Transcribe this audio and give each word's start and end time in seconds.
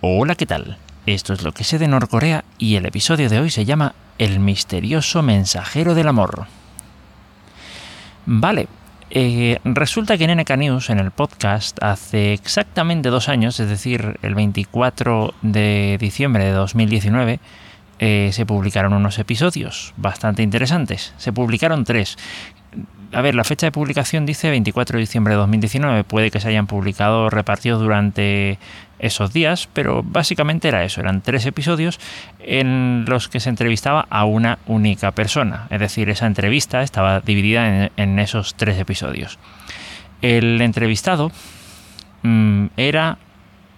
Hola, 0.00 0.36
¿qué 0.36 0.46
tal? 0.46 0.76
Esto 1.06 1.32
es 1.32 1.42
lo 1.42 1.50
que 1.50 1.64
sé 1.64 1.76
de 1.76 1.88
Norcorea 1.88 2.44
y 2.56 2.76
el 2.76 2.86
episodio 2.86 3.28
de 3.28 3.40
hoy 3.40 3.50
se 3.50 3.64
llama 3.64 3.96
El 4.16 4.38
misterioso 4.38 5.22
mensajero 5.22 5.96
del 5.96 6.06
amor. 6.06 6.46
Vale, 8.24 8.68
eh, 9.10 9.58
resulta 9.64 10.16
que 10.16 10.22
en 10.22 10.38
NK 10.38 10.56
News, 10.56 10.90
en 10.90 11.00
el 11.00 11.10
podcast, 11.10 11.82
hace 11.82 12.32
exactamente 12.32 13.08
dos 13.08 13.28
años, 13.28 13.58
es 13.58 13.68
decir, 13.68 14.20
el 14.22 14.36
24 14.36 15.34
de 15.42 15.98
diciembre 15.98 16.44
de 16.44 16.52
2019, 16.52 17.40
eh, 17.98 18.30
se 18.32 18.46
publicaron 18.46 18.92
unos 18.92 19.18
episodios 19.18 19.94
bastante 19.96 20.44
interesantes. 20.44 21.12
Se 21.16 21.32
publicaron 21.32 21.82
tres. 21.82 22.16
A 23.12 23.20
ver, 23.20 23.34
la 23.34 23.42
fecha 23.42 23.66
de 23.66 23.72
publicación 23.72 24.26
dice 24.26 24.48
24 24.50 24.96
de 24.96 25.00
diciembre 25.00 25.32
de 25.32 25.38
2019. 25.38 26.04
Puede 26.04 26.30
que 26.30 26.38
se 26.38 26.48
hayan 26.48 26.68
publicado 26.68 27.30
repartidos 27.30 27.80
durante 27.80 28.58
esos 28.98 29.32
días, 29.32 29.68
pero 29.72 30.02
básicamente 30.02 30.68
era 30.68 30.84
eso, 30.84 31.00
eran 31.00 31.20
tres 31.20 31.46
episodios 31.46 32.00
en 32.40 33.04
los 33.06 33.28
que 33.28 33.40
se 33.40 33.48
entrevistaba 33.48 34.06
a 34.10 34.24
una 34.24 34.58
única 34.66 35.12
persona, 35.12 35.66
es 35.70 35.80
decir, 35.80 36.08
esa 36.10 36.26
entrevista 36.26 36.82
estaba 36.82 37.20
dividida 37.20 37.90
en, 37.96 38.18
esos 38.18 38.54
tres 38.54 38.78
episodios. 38.78 39.38
El 40.22 40.60
entrevistado 40.60 41.30
mm, 42.22 42.66
era... 42.76 43.18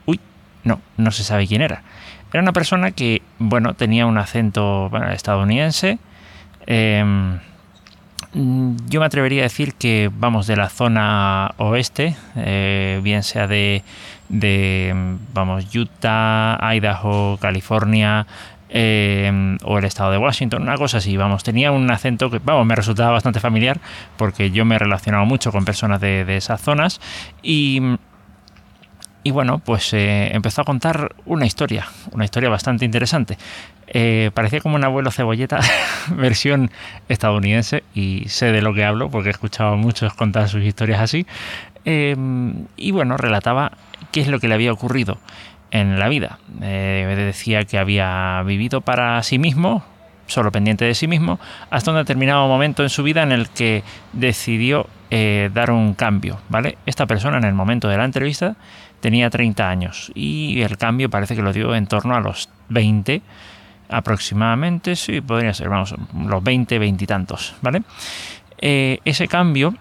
Uy, 0.06 0.18
no, 0.64 0.80
no 0.96 1.10
se 1.10 1.24
sabe 1.24 1.46
quién 1.46 1.60
era. 1.60 1.82
Era 2.32 2.42
una 2.42 2.52
persona 2.52 2.92
que, 2.92 3.22
bueno, 3.38 3.74
tenía 3.74 4.06
un 4.06 4.16
acento 4.16 4.90
estadounidense. 5.12 5.98
Em, 6.66 7.40
yo 8.32 9.00
me 9.00 9.06
atrevería 9.06 9.42
a 9.42 9.44
decir 9.44 9.74
que 9.74 10.10
vamos 10.12 10.46
de 10.46 10.56
la 10.56 10.68
zona 10.68 11.52
oeste, 11.58 12.16
eh, 12.36 13.00
bien 13.02 13.22
sea 13.22 13.46
de 13.46 13.82
de, 14.30 14.92
vamos, 15.34 15.74
Utah, 15.74 16.58
Idaho, 16.74 17.36
California, 17.40 18.26
eh, 18.70 19.58
o 19.64 19.78
el 19.78 19.84
estado 19.84 20.12
de 20.12 20.18
Washington, 20.18 20.62
una 20.62 20.76
cosa 20.76 20.98
así, 20.98 21.16
vamos, 21.16 21.42
tenía 21.42 21.72
un 21.72 21.90
acento 21.90 22.30
que, 22.30 22.38
vamos, 22.38 22.64
me 22.64 22.76
resultaba 22.76 23.10
bastante 23.10 23.40
familiar 23.40 23.80
porque 24.16 24.52
yo 24.52 24.64
me 24.64 24.76
he 24.76 24.78
relacionado 24.78 25.26
mucho 25.26 25.50
con 25.50 25.64
personas 25.64 26.00
de, 26.00 26.36
esas 26.36 26.60
zonas 26.60 27.00
y, 27.42 27.82
y 29.24 29.32
bueno, 29.32 29.58
pues 29.58 29.92
eh, 29.92 30.30
empezó 30.32 30.62
a 30.62 30.64
contar 30.64 31.16
una 31.26 31.46
historia, 31.46 31.88
una 32.12 32.24
historia 32.24 32.48
bastante 32.48 32.84
interesante. 32.84 33.36
Eh, 33.92 34.30
parecía 34.34 34.60
como 34.60 34.76
un 34.76 34.84
abuelo 34.84 35.10
cebolleta, 35.10 35.60
versión 36.16 36.70
estadounidense, 37.08 37.84
y 37.94 38.28
sé 38.28 38.52
de 38.52 38.62
lo 38.62 38.72
que 38.72 38.84
hablo 38.84 39.10
porque 39.10 39.28
he 39.28 39.32
escuchado 39.32 39.72
a 39.72 39.76
muchos 39.76 40.14
contar 40.14 40.48
sus 40.48 40.62
historias 40.62 41.00
así. 41.00 41.26
y 41.84 42.90
bueno, 42.92 43.16
relataba 43.16 43.72
qué 44.12 44.20
es 44.20 44.28
lo 44.28 44.38
que 44.38 44.48
le 44.48 44.54
había 44.54 44.72
ocurrido 44.72 45.18
en 45.70 45.98
la 45.98 46.08
vida. 46.08 46.38
Eh, 46.62 47.14
decía 47.16 47.64
que 47.64 47.78
había 47.78 48.42
vivido 48.44 48.80
para 48.80 49.22
sí 49.22 49.38
mismo, 49.38 49.84
solo 50.26 50.52
pendiente 50.52 50.84
de 50.84 50.94
sí 50.94 51.06
mismo, 51.06 51.38
hasta 51.70 51.90
un 51.90 51.96
determinado 51.96 52.46
momento 52.48 52.82
en 52.82 52.90
su 52.90 53.02
vida 53.02 53.22
en 53.22 53.32
el 53.32 53.48
que 53.48 53.82
decidió 54.12 54.86
eh, 55.10 55.50
dar 55.52 55.70
un 55.70 55.94
cambio. 55.94 56.40
¿vale? 56.48 56.78
Esta 56.86 57.06
persona 57.06 57.38
en 57.38 57.44
el 57.44 57.54
momento 57.54 57.88
de 57.88 57.96
la 57.96 58.04
entrevista 58.04 58.56
tenía 59.00 59.30
30 59.30 59.68
años 59.68 60.12
y 60.14 60.60
el 60.62 60.76
cambio 60.76 61.08
parece 61.08 61.34
que 61.34 61.42
lo 61.42 61.52
dio 61.52 61.74
en 61.74 61.86
torno 61.86 62.14
a 62.14 62.20
los 62.20 62.48
20 62.68 63.22
aproximadamente, 63.90 64.96
sí, 64.96 65.20
podría 65.20 65.52
ser, 65.54 65.68
vamos, 65.68 65.94
los 66.14 66.42
20, 66.42 66.78
20 66.78 67.04
y 67.04 67.06
tantos, 67.06 67.54
¿vale? 67.60 67.82
Eh, 68.58 68.98
ese 69.04 69.28
cambio 69.28 69.74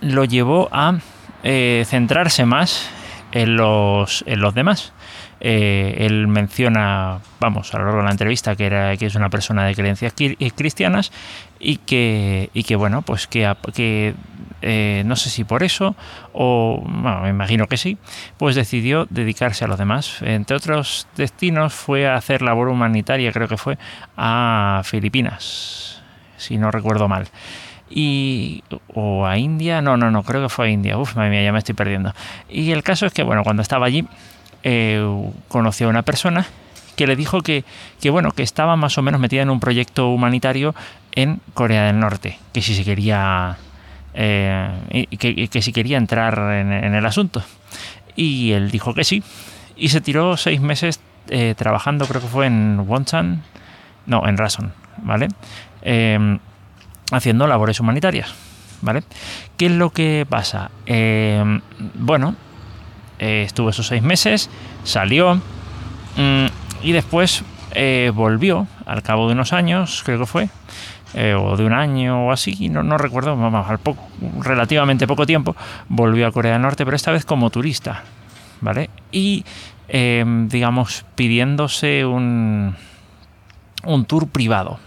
lo 0.00 0.24
llevó 0.24 0.68
a 0.72 0.98
centrarse 1.42 2.44
más 2.44 2.90
en 3.32 3.56
los, 3.56 4.24
en 4.26 4.40
los 4.40 4.54
demás. 4.54 4.92
Eh, 5.40 5.94
él 5.98 6.26
menciona, 6.26 7.18
vamos, 7.38 7.72
a 7.72 7.78
lo 7.78 7.84
largo 7.84 7.98
de 7.98 8.04
la 8.04 8.10
entrevista, 8.10 8.56
que, 8.56 8.66
era, 8.66 8.96
que 8.96 9.06
es 9.06 9.14
una 9.14 9.30
persona 9.30 9.64
de 9.64 9.74
creencias 9.74 10.12
eh, 10.18 10.50
cristianas 10.50 11.12
y 11.60 11.76
que, 11.76 12.50
y 12.54 12.64
que 12.64 12.76
bueno, 12.76 13.02
pues 13.02 13.26
que, 13.26 13.52
que 13.74 14.14
eh, 14.62 15.02
no 15.06 15.16
sé 15.16 15.30
si 15.30 15.44
por 15.44 15.62
eso, 15.62 15.94
o 16.32 16.82
bueno, 16.84 17.22
me 17.22 17.30
imagino 17.30 17.66
que 17.66 17.76
sí, 17.76 17.98
pues 18.36 18.54
decidió 18.54 19.06
dedicarse 19.10 19.64
a 19.64 19.68
los 19.68 19.78
demás. 19.78 20.18
Entre 20.22 20.56
otros 20.56 21.06
destinos 21.16 21.74
fue 21.74 22.06
a 22.06 22.16
hacer 22.16 22.42
labor 22.42 22.68
humanitaria, 22.68 23.32
creo 23.32 23.48
que 23.48 23.56
fue, 23.56 23.78
a 24.16 24.82
Filipinas, 24.84 26.02
si 26.36 26.58
no 26.58 26.70
recuerdo 26.70 27.08
mal 27.08 27.28
y 27.90 28.62
o 28.94 29.26
a 29.26 29.38
India, 29.38 29.80
no, 29.80 29.96
no, 29.96 30.10
no, 30.10 30.22
creo 30.22 30.42
que 30.42 30.48
fue 30.48 30.66
a 30.66 30.70
India, 30.70 30.98
uf, 30.98 31.16
madre 31.16 31.30
mía, 31.30 31.42
ya 31.42 31.52
me 31.52 31.58
estoy 31.58 31.74
perdiendo. 31.74 32.12
Y 32.48 32.72
el 32.72 32.82
caso 32.82 33.06
es 33.06 33.12
que, 33.12 33.22
bueno, 33.22 33.44
cuando 33.44 33.62
estaba 33.62 33.86
allí, 33.86 34.06
eh, 34.62 35.02
conoció 35.48 35.86
a 35.86 35.90
una 35.90 36.02
persona 36.02 36.46
que 36.96 37.06
le 37.06 37.16
dijo 37.16 37.42
que, 37.42 37.64
que, 38.00 38.10
bueno, 38.10 38.32
que 38.32 38.42
estaba 38.42 38.76
más 38.76 38.98
o 38.98 39.02
menos 39.02 39.20
metida 39.20 39.42
en 39.42 39.50
un 39.50 39.60
proyecto 39.60 40.10
humanitario 40.10 40.74
en 41.12 41.40
Corea 41.54 41.84
del 41.84 42.00
Norte, 42.00 42.38
que 42.52 42.60
si 42.60 42.74
se 42.74 42.84
quería, 42.84 43.56
eh, 44.14 45.06
que, 45.18 45.62
si 45.62 45.72
quería 45.72 45.98
entrar 45.98 46.38
en, 46.54 46.72
el 46.72 47.06
asunto. 47.06 47.42
Y 48.16 48.52
él 48.52 48.70
dijo 48.70 48.94
que 48.94 49.04
sí, 49.04 49.22
y 49.76 49.90
se 49.90 50.00
tiró 50.00 50.36
seis 50.36 50.60
meses 50.60 51.00
eh, 51.28 51.54
trabajando, 51.56 52.06
creo 52.06 52.20
que 52.20 52.28
fue 52.28 52.46
en 52.46 52.80
Wonsan, 52.86 53.42
no, 54.06 54.26
en 54.26 54.36
Rason, 54.36 54.72
¿vale? 55.02 55.28
haciendo 57.10 57.46
labores 57.46 57.80
humanitarias. 57.80 58.34
¿Vale? 58.80 59.02
¿Qué 59.56 59.66
es 59.66 59.72
lo 59.72 59.90
que 59.90 60.24
pasa? 60.28 60.70
Eh, 60.86 61.60
bueno, 61.94 62.36
eh, 63.18 63.42
estuvo 63.44 63.70
esos 63.70 63.88
seis 63.88 64.02
meses, 64.02 64.48
salió 64.84 65.34
mm, 66.16 66.46
y 66.82 66.92
después 66.92 67.42
volvió 68.12 68.66
al 68.86 69.02
cabo 69.02 69.28
de 69.28 69.34
unos 69.34 69.52
años, 69.52 70.02
creo 70.04 70.18
que 70.18 70.26
fue, 70.26 70.48
o 71.14 71.56
de 71.56 71.64
un 71.64 71.72
año 71.72 72.26
o 72.26 72.32
así, 72.32 72.68
no, 72.68 72.82
no 72.82 72.98
recuerdo, 72.98 73.36
vamos, 73.36 73.68
al 73.68 73.78
poco, 73.78 74.08
relativamente 74.40 75.06
poco 75.06 75.26
tiempo, 75.26 75.56
volvió 75.88 76.26
a 76.26 76.32
Corea 76.32 76.52
del 76.52 76.62
Norte, 76.62 76.84
pero 76.84 76.96
esta 76.96 77.12
vez 77.12 77.24
como 77.24 77.50
turista, 77.50 78.04
¿vale? 78.60 78.90
Y, 79.10 79.44
digamos, 79.88 81.06
pidiéndose 81.14 82.04
un, 82.04 82.76
un 83.84 84.04
tour 84.04 84.28
privado, 84.28 84.78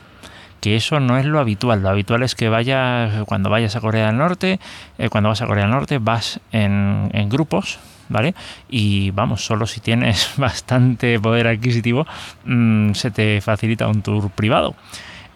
que 0.61 0.75
eso 0.75 0.99
no 0.99 1.17
es 1.17 1.25
lo 1.25 1.39
habitual. 1.39 1.81
Lo 1.81 1.89
habitual 1.89 2.23
es 2.23 2.35
que 2.35 2.47
vayas, 2.47 3.23
cuando 3.25 3.49
vayas 3.49 3.75
a 3.75 3.81
Corea 3.81 4.07
del 4.07 4.17
Norte, 4.17 4.59
eh, 4.97 5.09
cuando 5.09 5.29
vas 5.29 5.41
a 5.41 5.47
Corea 5.47 5.63
del 5.63 5.73
Norte, 5.73 5.97
vas 5.97 6.39
en, 6.51 7.09
grupos, 7.29 7.79
¿vale? 8.09 8.35
Y 8.69 9.11
vamos, 9.11 9.43
solo 9.43 9.65
si 9.65 9.81
tienes 9.81 10.33
bastante 10.37 11.19
poder 11.19 11.47
adquisitivo, 11.47 12.05
mm, 12.45 12.93
se 12.93 13.11
te 13.11 13.41
facilita 13.41 13.87
un 13.87 14.01
tour 14.01 14.29
privado. 14.29 14.75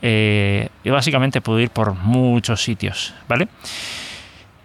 Eh, 0.01 0.69
y 0.83 0.89
básicamente 0.89 1.41
puedo 1.41 1.59
ir 1.59 1.69
por 1.69 1.95
muchos 1.95 2.63
sitios, 2.63 3.13
¿vale? 3.27 3.47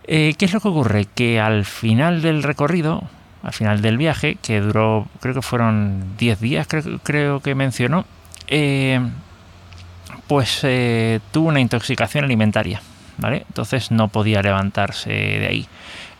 Eh, 0.04 0.34
¿Qué 0.36 0.44
es 0.44 0.52
lo 0.52 0.60
que 0.60 0.68
ocurre? 0.68 1.06
Que 1.14 1.40
al 1.40 1.64
final 1.64 2.22
del 2.22 2.42
recorrido, 2.42 3.02
al 3.42 3.52
final 3.52 3.80
del 3.80 3.96
viaje, 3.96 4.36
que 4.42 4.60
duró, 4.60 5.06
creo 5.20 5.34
que 5.34 5.42
fueron 5.42 6.16
10 6.18 6.40
días, 6.40 6.66
creo, 7.02 7.40
que 7.40 7.54
mencionó, 7.54 8.04
pues 10.26 10.60
eh, 10.62 11.20
tuvo 11.32 11.48
una 11.48 11.60
intoxicación 11.60 12.24
alimentaria, 12.24 12.82
¿vale? 13.18 13.44
Entonces 13.48 13.90
no 13.90 14.08
podía 14.08 14.42
levantarse 14.42 15.10
de 15.10 15.46
ahí. 15.46 15.68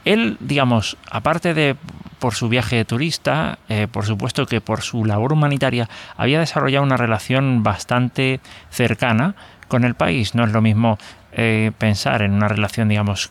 Él, 0.05 0.37
digamos, 0.41 0.97
aparte 1.11 1.55
de 1.55 1.77
por 2.19 2.35
su 2.35 2.49
viaje 2.49 2.77
de 2.77 2.85
turista, 2.85 3.59
eh, 3.69 3.89
por 3.91 4.05
supuesto 4.05 4.47
que 4.47 4.61
por 4.61 4.83
su 4.83 5.05
labor 5.05 5.33
humanitaria, 5.33 5.89
había 6.17 6.39
desarrollado 6.39 6.85
una 6.85 6.97
relación 6.97 7.63
bastante 7.63 8.41
cercana 8.71 9.35
con 9.69 9.85
el 9.85 9.95
país. 9.95 10.35
No 10.35 10.45
es 10.45 10.53
lo 10.53 10.61
mismo 10.61 10.99
eh, 11.33 11.73
pensar 11.79 12.23
en 12.23 12.33
una 12.33 12.49
relación, 12.49 12.89
digamos, 12.89 13.31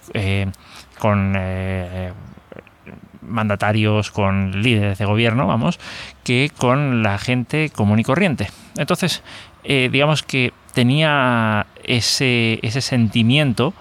con 0.98 1.38
mandatarios, 3.22 4.10
con 4.10 4.64
líderes 4.64 4.98
de 4.98 5.06
gobierno, 5.06 5.46
vamos, 5.46 5.80
que 6.24 6.52
con 6.58 7.04
la 7.04 7.20
gente 7.20 7.70
común 7.70 8.00
y 8.00 8.04
corriente. 8.04 8.50
Entonces, 8.76 9.22
digamos 9.64 10.24
que 10.24 10.52
tenía 10.74 11.68
ese, 11.84 12.60
ese 12.64 12.82
sentimiento 12.82 13.74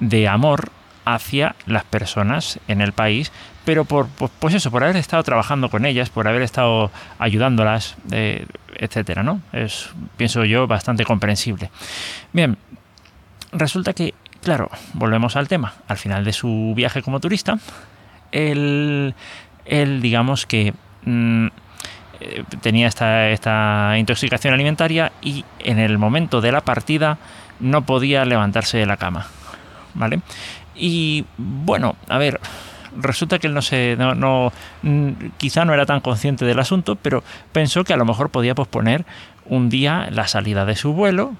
de 0.00 0.28
amor 0.28 0.70
hacia 1.04 1.54
las 1.66 1.84
personas 1.84 2.58
en 2.68 2.80
el 2.80 2.92
país, 2.92 3.32
pero 3.64 3.84
por 3.84 4.08
pues 4.08 4.54
eso, 4.54 4.70
por 4.70 4.82
haber 4.82 4.96
estado 4.96 5.22
trabajando 5.22 5.68
con 5.68 5.84
ellas, 5.84 6.10
por 6.10 6.26
haber 6.28 6.42
estado 6.42 6.90
ayudándolas, 7.18 7.96
eh, 8.10 8.46
etcétera, 8.76 9.22
¿no? 9.22 9.40
Es, 9.52 9.90
pienso 10.16 10.44
yo, 10.44 10.66
bastante 10.66 11.04
comprensible. 11.04 11.70
Bien, 12.32 12.56
resulta 13.52 13.92
que, 13.92 14.14
claro, 14.42 14.70
volvemos 14.94 15.36
al 15.36 15.48
tema. 15.48 15.74
Al 15.88 15.98
final 15.98 16.24
de 16.24 16.32
su 16.32 16.72
viaje 16.74 17.02
como 17.02 17.20
turista, 17.20 17.58
él, 18.32 19.14
digamos 19.66 20.46
que 20.46 20.72
mm, 21.04 21.46
eh, 22.20 22.44
tenía 22.60 22.88
esta, 22.88 23.28
esta 23.30 23.96
intoxicación 23.98 24.54
alimentaria 24.54 25.12
y 25.22 25.44
en 25.58 25.78
el 25.78 25.98
momento 25.98 26.40
de 26.40 26.52
la 26.52 26.60
partida 26.60 27.18
no 27.60 27.82
podía 27.82 28.24
levantarse 28.24 28.78
de 28.78 28.86
la 28.86 28.96
cama. 28.96 29.26
¿Vale? 29.94 30.20
Y 30.80 31.26
bueno, 31.36 31.94
a 32.08 32.16
ver, 32.16 32.40
resulta 32.96 33.38
que 33.38 33.46
él 33.46 33.54
no 33.54 33.62
se, 33.62 33.96
no, 33.98 34.14
no, 34.14 34.52
quizá 35.36 35.64
no 35.64 35.74
era 35.74 35.86
tan 35.86 36.00
consciente 36.00 36.44
del 36.44 36.58
asunto, 36.58 36.96
pero 36.96 37.22
pensó 37.52 37.84
que 37.84 37.92
a 37.92 37.96
lo 37.96 38.04
mejor 38.04 38.30
podía 38.30 38.54
posponer 38.54 39.04
un 39.44 39.68
día 39.68 40.08
la 40.10 40.26
salida 40.26 40.64
de 40.64 40.76
su 40.76 40.94
vuelo, 40.94 41.34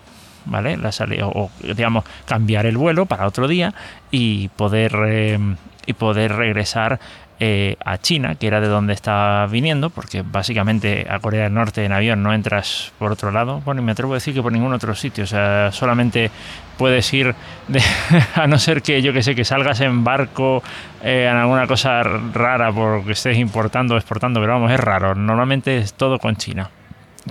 ¿vale? 0.44 0.76
La 0.76 0.92
salida, 0.92 1.26
o, 1.26 1.50
digamos, 1.62 2.04
cambiar 2.26 2.66
el 2.66 2.76
vuelo 2.76 3.06
para 3.06 3.26
otro 3.26 3.48
día 3.48 3.74
y 4.10 4.48
poder, 4.48 4.94
eh, 5.06 5.38
y 5.86 5.92
poder 5.94 6.34
regresar 6.34 7.00
eh, 7.42 7.76
a 7.82 7.96
China, 7.96 8.34
que 8.34 8.46
era 8.46 8.60
de 8.60 8.68
donde 8.68 8.92
estaba 8.92 9.46
viniendo, 9.46 9.88
porque 9.88 10.20
básicamente 10.20 11.06
a 11.08 11.20
Corea 11.20 11.44
del 11.44 11.54
Norte 11.54 11.82
en 11.86 11.92
avión 11.92 12.22
no 12.22 12.34
entras 12.34 12.92
por 12.98 13.10
otro 13.12 13.30
lado. 13.30 13.62
Bueno, 13.64 13.80
y 13.80 13.84
me 13.84 13.92
atrevo 13.92 14.12
a 14.12 14.16
decir 14.16 14.34
que 14.34 14.42
por 14.42 14.52
ningún 14.52 14.74
otro 14.74 14.94
sitio. 14.94 15.24
O 15.24 15.26
sea, 15.26 15.72
solamente 15.72 16.30
puedes 16.76 17.10
ir, 17.14 17.34
a 18.34 18.46
no 18.46 18.58
ser 18.58 18.82
que 18.82 19.00
yo 19.00 19.14
que 19.14 19.22
sé, 19.22 19.34
que 19.34 19.46
salgas 19.46 19.80
en 19.80 20.04
barco 20.04 20.62
eh, 21.02 21.28
en 21.30 21.36
alguna 21.38 21.66
cosa 21.66 22.02
rara 22.02 22.70
porque 22.72 23.12
estés 23.12 23.38
importando 23.38 23.94
o 23.94 23.96
exportando, 23.96 24.38
pero 24.40 24.52
vamos, 24.52 24.70
es 24.70 24.80
raro. 24.80 25.14
Normalmente 25.14 25.78
es 25.78 25.94
todo 25.94 26.18
con 26.18 26.36
China. 26.36 26.68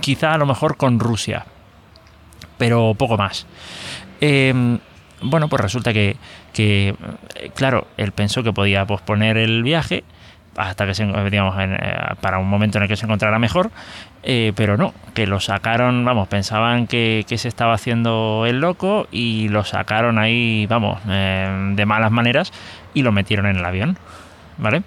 Quizá 0.00 0.34
a 0.34 0.38
lo 0.38 0.46
mejor 0.46 0.76
con 0.76 0.98
Rusia, 0.98 1.46
pero 2.58 2.94
poco 2.98 3.16
más. 3.16 3.46
Eh, 4.20 4.78
bueno, 5.22 5.48
pues 5.48 5.62
resulta 5.62 5.92
que, 5.92 6.16
que, 6.52 6.94
claro, 7.54 7.86
él 7.96 8.12
pensó 8.12 8.42
que 8.42 8.52
podía 8.52 8.86
posponer 8.86 9.36
el 9.36 9.62
viaje 9.62 10.04
hasta 10.56 10.86
que 10.86 10.94
se, 10.94 11.06
digamos, 11.30 11.54
eh, 11.58 11.76
para 12.20 12.38
un 12.38 12.48
momento 12.48 12.78
en 12.78 12.82
el 12.82 12.88
que 12.88 12.96
se 12.96 13.06
encontrara 13.06 13.38
mejor, 13.38 13.70
eh, 14.22 14.52
pero 14.56 14.76
no, 14.76 14.92
que 15.14 15.26
lo 15.26 15.40
sacaron, 15.40 16.04
vamos, 16.04 16.28
pensaban 16.28 16.86
que, 16.86 17.24
se 17.26 17.48
estaba 17.48 17.74
haciendo 17.74 18.44
el 18.46 18.60
loco 18.60 19.06
y 19.10 19.48
lo 19.48 19.64
sacaron 19.64 20.18
ahí, 20.18 20.66
vamos, 20.66 21.00
eh, 21.08 21.72
de 21.74 21.86
malas 21.86 22.10
maneras 22.10 22.52
y 22.94 23.02
lo 23.02 23.12
metieron 23.12 23.46
en 23.46 23.56
el 23.56 23.64
avión, 23.64 23.98
¿vale? 24.58 24.82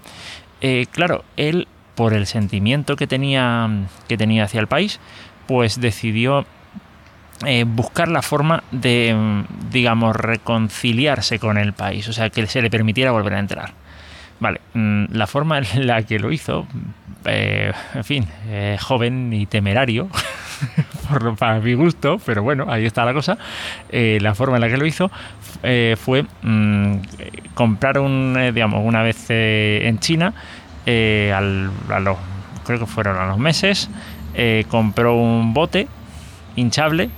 claro, 0.91 1.25
él, 1.35 1.67
por 1.93 2.13
el 2.13 2.25
sentimiento 2.25 2.95
que 2.95 3.05
tenía, 3.05 3.69
que 4.07 4.15
tenía 4.15 4.45
hacia 4.45 4.61
el 4.61 4.67
país, 4.67 5.01
pues 5.45 5.81
decidió 5.81 6.45
eh, 7.45 7.65
buscar 7.67 8.07
la 8.07 8.21
forma 8.21 8.63
de, 8.71 9.43
digamos, 9.69 10.15
reconciliarse 10.15 11.39
con 11.39 11.57
el 11.57 11.73
país, 11.73 12.07
o 12.07 12.13
sea, 12.13 12.29
que 12.29 12.45
se 12.47 12.61
le 12.61 12.69
permitiera 12.69 13.11
volver 13.11 13.33
a 13.33 13.39
entrar. 13.39 13.71
Vale, 14.39 14.61
mm, 14.73 15.05
la 15.11 15.27
forma 15.27 15.57
en 15.57 15.87
la 15.87 16.03
que 16.03 16.19
lo 16.19 16.31
hizo, 16.31 16.67
eh, 17.25 17.73
en 17.93 18.03
fin, 18.03 18.27
eh, 18.47 18.77
joven 18.79 19.33
y 19.33 19.45
temerario, 19.45 20.09
para 21.37 21.59
mi 21.59 21.73
gusto, 21.73 22.17
pero 22.25 22.43
bueno, 22.43 22.65
ahí 22.69 22.85
está 22.85 23.03
la 23.03 23.13
cosa. 23.13 23.37
la 23.91 24.35
forma 24.35 24.57
en 24.57 24.61
la 24.61 24.69
que 24.69 24.77
lo 24.77 24.85
hizo 24.85 25.11
fue 25.97 26.25
mm, 26.43 26.95
comprar 27.55 27.99
un, 27.99 28.51
digamos, 28.53 28.81
una 28.85 29.01
vez 29.01 29.25
en 29.29 29.99
China, 29.99 30.33
al, 30.85 31.71
creo 32.65 32.79
que 32.79 32.85
fueron 32.85 33.17
a 33.17 33.25
los 33.25 33.37
meses, 33.37 33.89
compró 34.69 35.15
un 35.15 35.53
bote 35.53 35.87
hinchable 36.55 37.09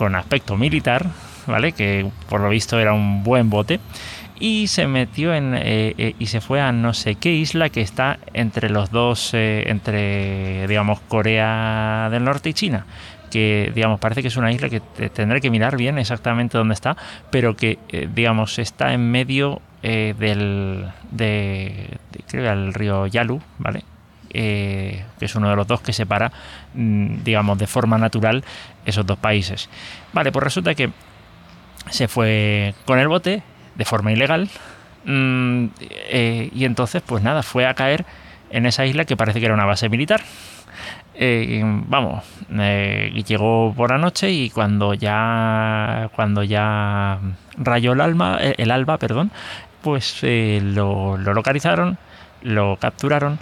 con 0.00 0.14
aspecto 0.14 0.56
militar, 0.56 1.04
¿vale? 1.46 1.72
Que 1.72 2.10
por 2.30 2.40
lo 2.40 2.48
visto 2.48 2.80
era 2.80 2.94
un 2.94 3.22
buen 3.22 3.50
bote. 3.50 3.80
Y 4.38 4.68
se 4.68 4.86
metió 4.86 5.34
en. 5.34 5.52
Eh, 5.54 5.94
eh, 5.98 6.14
y 6.18 6.28
se 6.28 6.40
fue 6.40 6.58
a 6.62 6.72
no 6.72 6.94
sé 6.94 7.16
qué 7.16 7.34
isla 7.34 7.68
que 7.68 7.82
está 7.82 8.18
entre 8.32 8.70
los 8.70 8.90
dos. 8.90 9.32
Eh, 9.34 9.64
entre, 9.66 10.66
digamos, 10.68 11.00
Corea 11.00 12.08
del 12.10 12.24
Norte 12.24 12.48
y 12.48 12.54
China 12.54 12.86
que 13.30 13.70
digamos 13.72 14.00
parece 14.00 14.22
que 14.22 14.28
es 14.28 14.36
una 14.36 14.50
isla 14.50 14.68
que 14.68 14.80
tendré 15.10 15.40
que 15.40 15.50
mirar 15.50 15.76
bien 15.76 15.98
exactamente 15.98 16.58
dónde 16.58 16.74
está, 16.74 16.96
pero 17.30 17.54
que 17.54 17.78
digamos 18.12 18.58
está 18.58 18.92
en 18.92 19.08
medio 19.08 19.62
del 19.82 20.88
de, 21.12 21.96
creo 22.26 22.42
que 22.42 22.48
el 22.50 22.74
río 22.74 23.06
Yalu, 23.06 23.40
¿vale? 23.58 23.84
Eh, 24.32 25.04
que 25.18 25.24
es 25.24 25.34
uno 25.34 25.50
de 25.50 25.56
los 25.56 25.66
dos 25.66 25.80
que 25.80 25.92
separa, 25.92 26.30
mm, 26.74 27.24
digamos, 27.24 27.58
de 27.58 27.66
forma 27.66 27.98
natural 27.98 28.44
esos 28.86 29.04
dos 29.04 29.18
países. 29.18 29.68
Vale, 30.12 30.30
pues 30.30 30.44
resulta 30.44 30.74
que 30.74 30.90
se 31.90 32.06
fue 32.06 32.74
con 32.84 33.00
el 33.00 33.08
bote 33.08 33.42
de 33.74 33.84
forma 33.84 34.12
ilegal 34.12 34.48
mm, 35.04 35.66
eh, 35.80 36.50
y 36.54 36.64
entonces, 36.64 37.02
pues 37.04 37.24
nada, 37.24 37.42
fue 37.42 37.66
a 37.66 37.74
caer 37.74 38.04
en 38.50 38.66
esa 38.66 38.86
isla 38.86 39.04
que 39.04 39.16
parece 39.16 39.40
que 39.40 39.46
era 39.46 39.54
una 39.54 39.64
base 39.64 39.88
militar. 39.88 40.22
Eh, 41.14 41.62
vamos, 41.64 42.24
llegó 43.26 43.74
por 43.76 43.90
la 43.90 43.98
noche 43.98 44.30
y 44.30 44.48
cuando 44.48 44.94
ya 44.94 46.08
cuando 46.14 46.44
ya 46.44 47.18
rayó 47.58 47.92
el 47.92 48.00
alma, 48.00 48.38
el 48.40 48.70
alba, 48.70 48.96
perdón, 48.96 49.30
pues 49.82 50.20
lo, 50.22 51.18
lo 51.18 51.34
localizaron, 51.34 51.98
lo 52.42 52.76
capturaron 52.76 53.38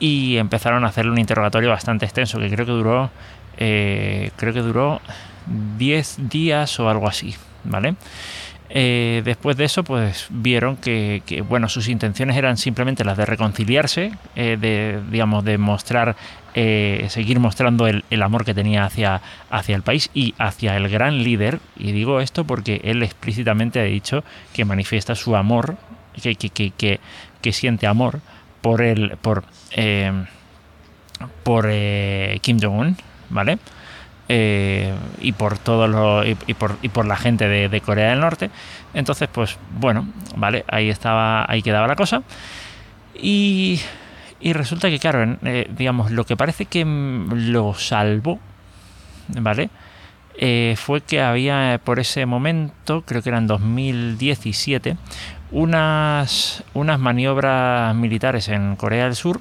y 0.00 0.38
empezaron 0.38 0.84
a 0.84 0.88
hacerle 0.88 1.12
un 1.12 1.18
interrogatorio 1.18 1.68
bastante 1.68 2.06
extenso 2.06 2.40
que 2.40 2.50
creo 2.50 2.66
que 2.66 2.72
duró 2.72 3.10
eh, 3.58 4.30
creo 4.36 4.52
que 4.52 4.60
duró 4.60 5.00
10 5.78 6.30
días 6.30 6.80
o 6.80 6.88
algo 6.88 7.06
así 7.06 7.36
vale 7.64 7.94
eh, 8.70 9.20
después 9.24 9.56
de 9.56 9.64
eso 9.64 9.84
pues 9.84 10.28
vieron 10.30 10.76
que, 10.76 11.44
bueno 11.48 11.68
sus 11.68 11.88
intenciones 11.88 12.36
eran 12.36 12.56
simplemente 12.56 13.04
las 13.04 13.18
de 13.18 13.26
reconciliarse 13.26 14.12
eh, 14.36 14.56
de 14.58 15.00
digamos 15.10 15.44
de 15.44 15.58
mostrar 15.58 16.16
seguir 16.52 17.38
mostrando 17.38 17.86
el, 17.86 18.22
amor 18.22 18.44
que 18.44 18.54
tenía 18.54 18.84
hacia, 18.84 19.22
hacia 19.50 19.76
el 19.76 19.82
país 19.82 20.10
y 20.14 20.34
hacia 20.36 20.76
el 20.76 20.88
gran 20.88 21.22
líder. 21.22 21.60
Y 21.76 21.92
digo 21.92 22.20
esto 22.20 22.44
porque 22.44 22.80
él 22.82 23.04
explícitamente 23.04 23.78
ha 23.78 23.84
dicho 23.84 24.24
que 24.52 24.64
manifiesta 24.64 25.14
su 25.14 25.36
amor 25.36 25.76
que, 26.20 26.34
que, 26.34 26.98
que 27.40 27.52
siente 27.52 27.86
amor 27.86 28.20
por 28.60 28.82
el 28.82 29.16
por 29.16 29.44
eh, 29.72 30.12
por 31.42 31.66
eh, 31.68 32.38
Kim 32.42 32.58
Jong-un, 32.60 32.96
¿vale? 33.30 33.58
Eh, 34.28 34.94
y 35.20 35.32
por 35.32 35.58
todos 35.58 35.90
los 35.90 36.24
y, 36.26 36.54
por, 36.54 36.76
y 36.82 36.88
por 36.88 37.06
la 37.06 37.16
gente 37.16 37.48
de, 37.48 37.80
Corea 37.80 38.10
del 38.10 38.20
Norte. 38.20 38.50
Entonces, 38.94 39.28
pues 39.32 39.58
bueno, 39.78 40.08
vale, 40.36 40.64
ahí 40.68 40.88
estaba, 40.88 41.44
ahí 41.50 41.62
quedaba 41.62 41.88
la 41.88 41.96
cosa. 41.96 42.22
Y, 43.14 43.80
y 44.40 44.52
resulta 44.52 44.88
que, 44.88 44.98
claro, 44.98 45.36
digamos, 45.70 46.12
lo 46.12 46.24
que 46.24 46.36
parece 46.36 46.66
que 46.66 46.84
lo 46.84 47.74
salvó, 47.74 48.38
¿vale? 49.28 49.68
Fue 50.76 51.02
que 51.02 51.20
había 51.20 51.80
por 51.84 51.98
ese 51.98 52.24
momento, 52.26 53.02
creo 53.02 53.22
que 53.22 53.28
era 53.28 53.38
en 53.38 53.46
2017, 53.46 54.96
unas, 55.50 56.64
unas 56.74 56.98
maniobras 56.98 57.94
militares 57.94 58.48
en 58.48 58.76
Corea 58.76 59.04
del 59.04 59.16
Sur, 59.16 59.40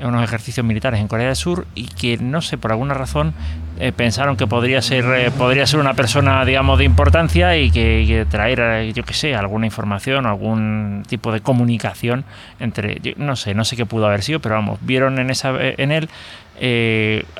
unos 0.00 0.24
ejercicios 0.24 0.66
militares 0.66 1.00
en 1.00 1.08
Corea 1.08 1.28
del 1.28 1.36
Sur 1.36 1.66
y 1.74 1.86
que 1.86 2.16
no 2.18 2.42
sé 2.42 2.58
por 2.58 2.72
alguna 2.72 2.94
razón 2.94 3.34
eh, 3.78 3.90
pensaron 3.90 4.36
que 4.36 4.46
podría 4.46 4.82
ser 4.82 5.04
eh, 5.04 5.30
podría 5.30 5.66
ser 5.66 5.80
una 5.80 5.94
persona 5.94 6.44
digamos 6.44 6.78
de 6.78 6.84
importancia 6.84 7.56
y 7.56 7.70
que, 7.70 8.26
traer 8.30 8.60
eh, 8.60 8.92
yo 8.92 9.02
que 9.02 9.14
sé 9.14 9.34
alguna 9.34 9.66
información 9.66 10.26
algún 10.26 11.04
tipo 11.08 11.32
de 11.32 11.40
comunicación 11.40 12.24
entre 12.60 13.00
no 13.16 13.34
sé 13.34 13.54
no 13.54 13.64
sé 13.64 13.76
qué 13.76 13.86
pudo 13.86 14.06
haber 14.06 14.22
sido 14.22 14.40
pero 14.40 14.56
vamos 14.56 14.78
vieron 14.82 15.18
en 15.18 15.30
esa 15.30 15.54
en 15.58 15.90
él 15.90 16.08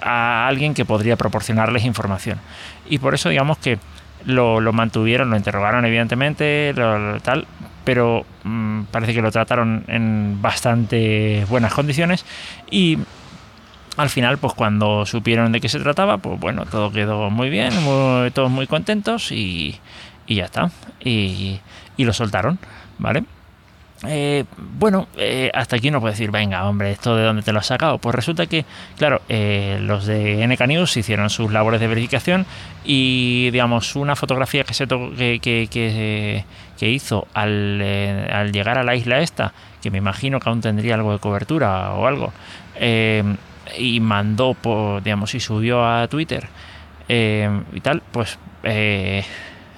a 0.03 0.49
alguien 0.49 0.75
que 0.75 0.85
podría 0.85 1.17
proporcionarles 1.17 1.85
información. 1.85 2.41
Y 2.89 2.99
por 2.99 3.15
eso 3.15 3.29
digamos 3.29 3.59
que 3.59 3.79
lo, 4.25 4.61
lo 4.61 4.73
mantuvieron 4.73 5.31
lo 5.31 5.37
interrogaron 5.37 5.85
evidentemente 5.85 6.75
tal 7.23 7.47
pero 7.85 8.25
mm, 8.45 8.85
parece 8.91 9.15
que 9.15 9.23
lo 9.23 9.31
trataron 9.31 9.85
en 9.89 10.41
bastante 10.41 11.45
buenas 11.49 11.73
condiciones 11.73 12.25
y 12.71 12.99
al 13.97 14.11
final, 14.11 14.39
pues 14.39 14.55
cuando 14.55 15.05
supieron 15.07 15.53
de 15.53 15.61
qué 15.61 15.69
se 15.69 15.79
trataba, 15.79 16.19
pues 16.19 16.39
bueno, 16.41 16.65
todo 16.67 16.91
quedó 16.93 17.31
muy 17.31 17.51
bien, 17.51 17.73
todos 18.33 18.51
muy 18.51 18.67
contentos 18.67 19.33
y, 19.33 19.79
y 20.27 20.37
ya 20.37 20.45
está. 20.47 20.71
Y, 21.01 21.61
lo 21.99 22.13
soltaron, 22.13 22.59
¿vale? 22.99 23.23
Eh, 24.09 24.45
bueno, 24.59 25.07
eh, 25.17 25.53
hasta 25.55 25.77
aquí 25.77 25.93
no 25.93 26.01
puedo 26.01 26.11
decir, 26.11 26.33
venga, 26.33 26.69
hombre, 26.69 26.91
¿esto 26.91 27.15
de 27.15 27.23
dónde 27.23 27.43
te 27.43 27.53
lo 27.53 27.61
has 27.61 27.67
sacado? 27.67 27.99
Pues 27.99 28.13
resulta 28.17 28.47
que, 28.47 28.65
claro, 28.99 29.23
eh, 29.29 29.79
los 29.81 30.07
de 30.07 30.45
NK 30.45 30.67
News 30.67 30.97
hicieron 30.97 31.31
sus 31.31 31.53
labores 31.53 31.79
de 31.79 31.87
verificación 31.87 32.45
y, 32.85 33.51
digamos, 33.53 33.95
una 33.95 34.17
fotografía 34.17 34.65
que, 34.65 34.75
se 34.75 34.89
que, 34.89 35.69
que, 35.71 36.91
hizo 36.91 37.29
al, 37.35 37.81
al, 38.33 38.51
llegar 38.51 38.79
a 38.79 38.83
la 38.83 38.97
isla 38.97 39.21
esta, 39.21 39.53
que 39.81 39.93
me 39.93 39.99
imagino 39.99 40.41
que 40.41 40.49
aún 40.49 40.61
tendría 40.61 40.97
algo 40.97 41.13
de 41.13 41.21
cobertura 41.21 41.93
o 41.93 42.09
algo, 42.09 42.33
y 43.79 44.00
mandó, 44.00 44.55
por, 44.55 45.02
digamos, 45.02 45.35
y 45.35 45.41
subió 45.41 45.85
a 45.85 46.09
Twitter 46.09 46.49
y 47.09 47.81
tal, 47.81 48.02
pues 48.11 48.38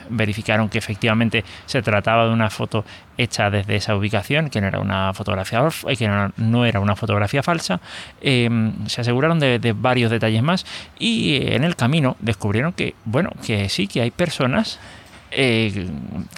verificaron 0.08 0.68
que 0.68 0.78
efectivamente 0.78 1.44
se 1.66 1.82
trataba 1.82 2.26
de 2.26 2.32
una 2.32 2.50
foto 2.50 2.84
hecha 3.16 3.50
desde 3.50 3.76
esa 3.76 3.96
ubicación, 3.96 4.50
que 4.50 4.60
no 4.60 4.68
era 4.68 4.80
una 4.80 5.12
fotografía, 5.14 5.62
eh, 5.88 5.96
que 5.96 6.08
no, 6.36 6.64
era 6.64 6.80
una 6.80 6.96
fotografía 6.96 7.42
falsa. 7.42 7.80
Em, 8.20 8.86
se 8.86 9.00
aseguraron 9.00 9.38
de, 9.40 9.74
varios 9.76 10.10
detalles 10.10 10.42
más 10.42 10.66
y 10.98 11.36
eh, 11.36 11.56
en 11.56 11.64
el 11.64 11.76
camino 11.76 12.16
descubrieron 12.20 12.72
que, 12.72 12.94
bueno, 13.04 13.30
que 13.44 13.68
sí, 13.68 13.86
que 13.86 14.02
hay 14.02 14.10
personas, 14.10 14.78
eh, 15.30 15.88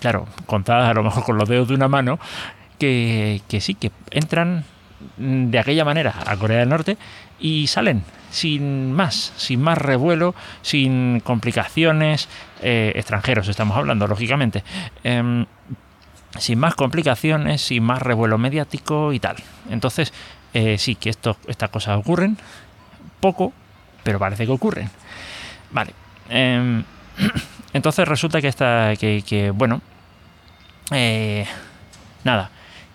claro, 0.00 0.26
contadas 0.46 0.90
a 0.90 0.94
lo 0.94 1.02
mejor 1.02 1.25
con 1.25 1.38
los 1.38 1.48
dedos 1.48 1.68
de 1.68 1.75
una 1.75 1.88
mano, 1.88 2.18
que, 2.78 3.40
que 3.48 3.60
sí, 3.60 3.75
que 3.75 3.90
entran 4.10 4.64
de 5.16 5.58
aquella 5.58 5.84
manera 5.84 6.14
a 6.26 6.36
Corea 6.36 6.58
del 6.58 6.68
Norte 6.68 6.96
y 7.38 7.66
salen 7.66 8.05
sin 8.31 8.93
más, 8.93 9.33
sin 9.37 9.62
más 9.62 9.78
revuelo, 9.78 10.35
sin 10.62 11.21
complicaciones, 11.21 12.28
eh, 12.61 12.93
extranjeros 12.95 13.49
estamos 13.49 13.76
hablando, 13.76 14.07
lógicamente, 14.07 14.62
em, 15.05 15.47
sin 16.38 16.59
más 16.59 16.75
complicaciones, 16.75 17.62
sin 17.62 17.83
más 17.83 18.02
revuelo 18.02 18.37
mediático 18.37 19.12
y 19.12 19.21
tal. 19.21 19.37
Entonces, 19.71 20.12
eh, 20.52 20.76
sí 20.78 20.97
que 20.97 21.11
estas 21.11 21.71
cosas 21.71 21.99
ocurren, 21.99 22.37
poco, 23.21 23.52
pero 24.02 24.19
parece 24.19 24.45
que 24.45 24.52
ocurren. 24.52 24.90
Vale. 25.71 25.95
Em, 26.28 26.85
entonces 27.73 28.07
resulta 28.07 28.40
que 28.43 28.49
está, 28.49 28.95
que, 28.97 29.23
que 29.26 29.50
bueno, 29.50 29.81
eh, 30.93 31.47
nada, 32.25 32.50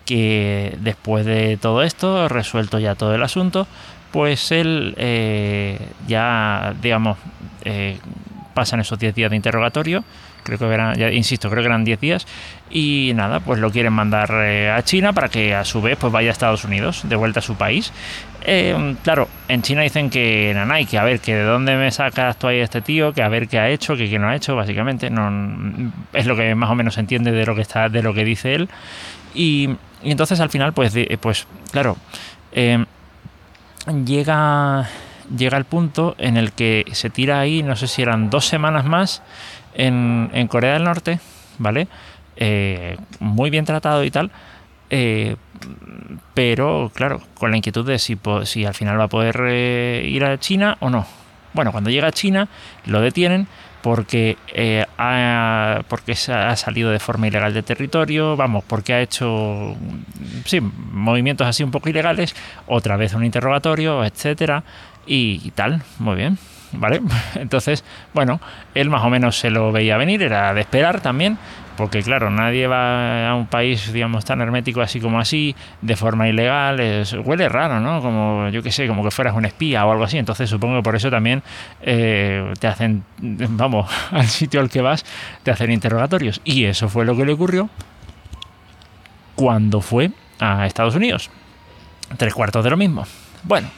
que 0.06 0.78
después 0.80 1.26
de 1.26 1.58
todo 1.58 1.84
esto, 1.84 2.28
resuelto 2.30 2.80
ya 2.80 2.96
todo 2.96 3.16
el 3.16 3.24
asunto, 3.24 3.68
pues 4.12 4.52
él 4.52 4.94
eh, 4.98 5.80
ya, 6.08 6.74
digamos, 6.82 7.18
eh, 7.64 7.98
pasan 8.54 8.82
esos 8.82 9.00
10 9.00 9.16
días 9.16 9.30
de 9.30 9.38
interrogatorio, 9.38 10.04
creo 10.44 10.58
que 10.58 10.66
eran, 10.66 11.14
insisto, 11.14 11.50
creo 11.50 11.62
que 11.64 11.68
eran 11.68 11.86
10 11.86 12.00
días, 12.00 12.28
y 12.70 13.14
nada, 13.16 13.40
pues 13.40 13.60
lo 13.60 13.72
quieren 13.72 13.94
mandar 13.94 14.30
eh, 14.44 14.70
a 14.70 14.84
China 14.84 15.14
para 15.14 15.30
que 15.30 15.56
a 15.56 15.64
su 15.64 15.82
vez 15.82 15.98
pues 15.98 16.12
vaya 16.12 16.30
a 16.30 16.34
Estados 16.34 16.66
Unidos, 16.66 17.02
de 17.08 17.16
vuelta 17.16 17.40
a 17.40 17.44
su 17.44 17.56
país. 17.56 17.94
claro, 19.04 19.30
en 19.48 19.62
China 19.62 19.82
dicen 19.82 20.10
que 20.10 20.52
Nanay, 20.54 20.86
que 20.86 20.98
a 20.98 21.04
ver, 21.04 21.22
que 21.22 21.36
de 21.36 21.44
dónde 21.44 21.78
me 21.78 21.92
sacas 21.92 22.38
tú 22.38 22.48
ahí 22.48 22.60
este 22.60 22.82
tío, 22.82 23.14
que 23.14 23.22
a 23.22 23.30
ver 23.30 23.48
qué 23.48 23.60
ha 23.60 23.70
hecho, 23.70 23.96
que 23.96 24.10
qué 24.10 24.20
no 24.20 24.28
ha 24.28 24.36
hecho, 24.36 24.56
básicamente, 24.56 25.10
no 25.10 25.92
es 26.12 26.26
lo 26.26 26.36
que 26.36 26.54
más 26.56 26.70
o 26.70 26.76
menos 26.76 26.96
se 26.96 27.00
entiende 27.00 27.32
de 27.32 27.46
lo 27.46 27.56
que 27.56 27.62
está, 27.62 27.88
de 27.88 28.04
lo 28.04 28.14
que 28.14 28.26
dice 28.26 28.56
él. 28.56 28.70
Y, 29.34 29.70
entonces 30.04 30.40
al 30.42 30.50
final, 30.50 30.74
pues, 30.74 30.94
pues 31.22 31.48
claro, 31.72 31.96
llega, 34.06 34.88
llega 35.36 35.58
el 35.58 35.66
punto 35.66 36.16
en 36.18 36.38
el 36.38 36.52
que 36.52 36.86
se 36.92 37.10
tira 37.10 37.40
ahí, 37.40 37.64
no 37.64 37.76
sé 37.76 37.88
si 37.88 38.02
eran 38.02 38.30
dos 38.30 38.46
semanas 38.46 38.86
más, 38.86 39.22
en, 39.74 40.30
en 40.34 40.48
Corea 40.48 40.74
del 40.74 40.84
Norte, 40.84 41.20
¿vale? 41.58 41.88
Eh, 42.36 42.98
muy 43.20 43.50
bien 43.50 43.66
tratado 43.66 44.04
y 44.04 44.12
tal. 44.12 44.32
Eh, 44.90 45.38
pero 46.34 46.92
claro, 46.94 47.22
con 47.36 47.52
la 47.52 47.58
inquietud 47.58 47.86
de 47.86 47.98
si, 48.00 48.18
si 48.44 48.66
al 48.66 48.74
final 48.74 49.00
va 49.00 49.06
a 49.06 49.08
poder 49.08 49.40
eh, 49.48 50.06
ir 50.10 50.26
a 50.26 50.38
China 50.38 50.78
o 50.80 50.90
no. 50.90 51.06
Bueno, 51.54 51.72
cuando 51.72 51.90
llega 51.90 52.08
a 52.08 52.12
China 52.12 52.48
lo 52.86 53.00
detienen 53.00 53.48
porque, 53.82 54.38
ha, 54.98 55.82
porque 55.88 56.14
ha 56.14 56.56
salido 56.56 56.92
de 56.92 57.00
forma 57.00 57.28
ilegal 57.28 57.54
del 57.54 57.64
territorio, 57.64 58.36
vamos, 58.36 58.64
porque 58.68 58.94
ha 58.94 59.02
hecho 59.02 59.76
sí, 60.46 60.62
movimientos 60.62 61.48
así 61.48 61.64
un 61.64 61.72
poco 61.72 61.90
ilegales, 61.90 62.36
otra 62.68 62.98
vez 62.98 63.14
un 63.14 63.26
interrogatorio, 63.26 64.04
etcétera, 64.04 64.64
y, 65.06 65.52
tal, 65.52 65.82
muy 66.00 66.16
bien. 66.16 66.38
¿Vale? 66.74 67.02
Entonces, 67.36 67.84
bueno, 68.14 68.40
él 68.76 68.90
más 68.90 69.04
o 69.04 69.10
menos 69.10 69.38
se 69.38 69.50
lo 69.50 69.72
veía 69.72 69.98
venir, 69.98 70.24
era 70.24 70.54
de 70.54 70.62
esperar 70.62 71.02
también, 71.02 71.38
porque 71.82 72.04
claro, 72.04 72.30
nadie 72.30 72.68
va 72.68 73.28
a 73.28 73.34
un 73.34 73.48
país, 73.48 73.92
digamos, 73.92 74.24
tan 74.24 74.40
hermético 74.40 74.82
así 74.82 75.00
como 75.00 75.20
así, 75.20 75.56
de 75.82 75.96
forma 75.96 76.30
ilegal, 76.30 76.80
huele 77.26 77.50
raro, 77.50 77.80
¿no? 77.80 78.04
Como, 78.04 78.50
yo 78.50 78.62
qué 78.62 78.72
sé, 78.72 78.88
como 78.88 79.04
que 79.04 79.10
fueras 79.10 79.36
un 79.36 79.46
espía 79.46 79.84
o 79.84 79.92
algo 79.92 80.04
así, 80.04 80.20
entonces 80.20 80.48
supongo 80.48 80.76
que 80.76 80.84
por 80.84 80.96
eso 80.96 81.10
también 81.10 81.42
eh, 81.82 82.54
te 82.60 82.68
hacen, 82.68 83.04
vamos, 83.18 83.90
al 84.12 84.28
sitio 84.28 84.60
al 84.60 84.70
que 84.70 84.82
vas, 84.82 85.04
te 85.42 85.50
hacen 85.50 85.72
interrogatorios. 85.72 86.40
Y 86.44 86.66
eso 86.66 86.88
fue 86.88 87.04
lo 87.04 87.18
que 87.18 87.26
le 87.26 87.34
ocurrió 87.34 87.68
cuando 89.34 89.82
fue 89.82 90.12
a 90.40 90.68
Estados 90.68 90.94
Unidos. 90.94 91.32
Tres 92.16 92.36
cuartos 92.36 92.64
de 92.64 92.70
lo 92.70 92.78
mismo. 92.78 93.08
Bueno, 93.42 93.70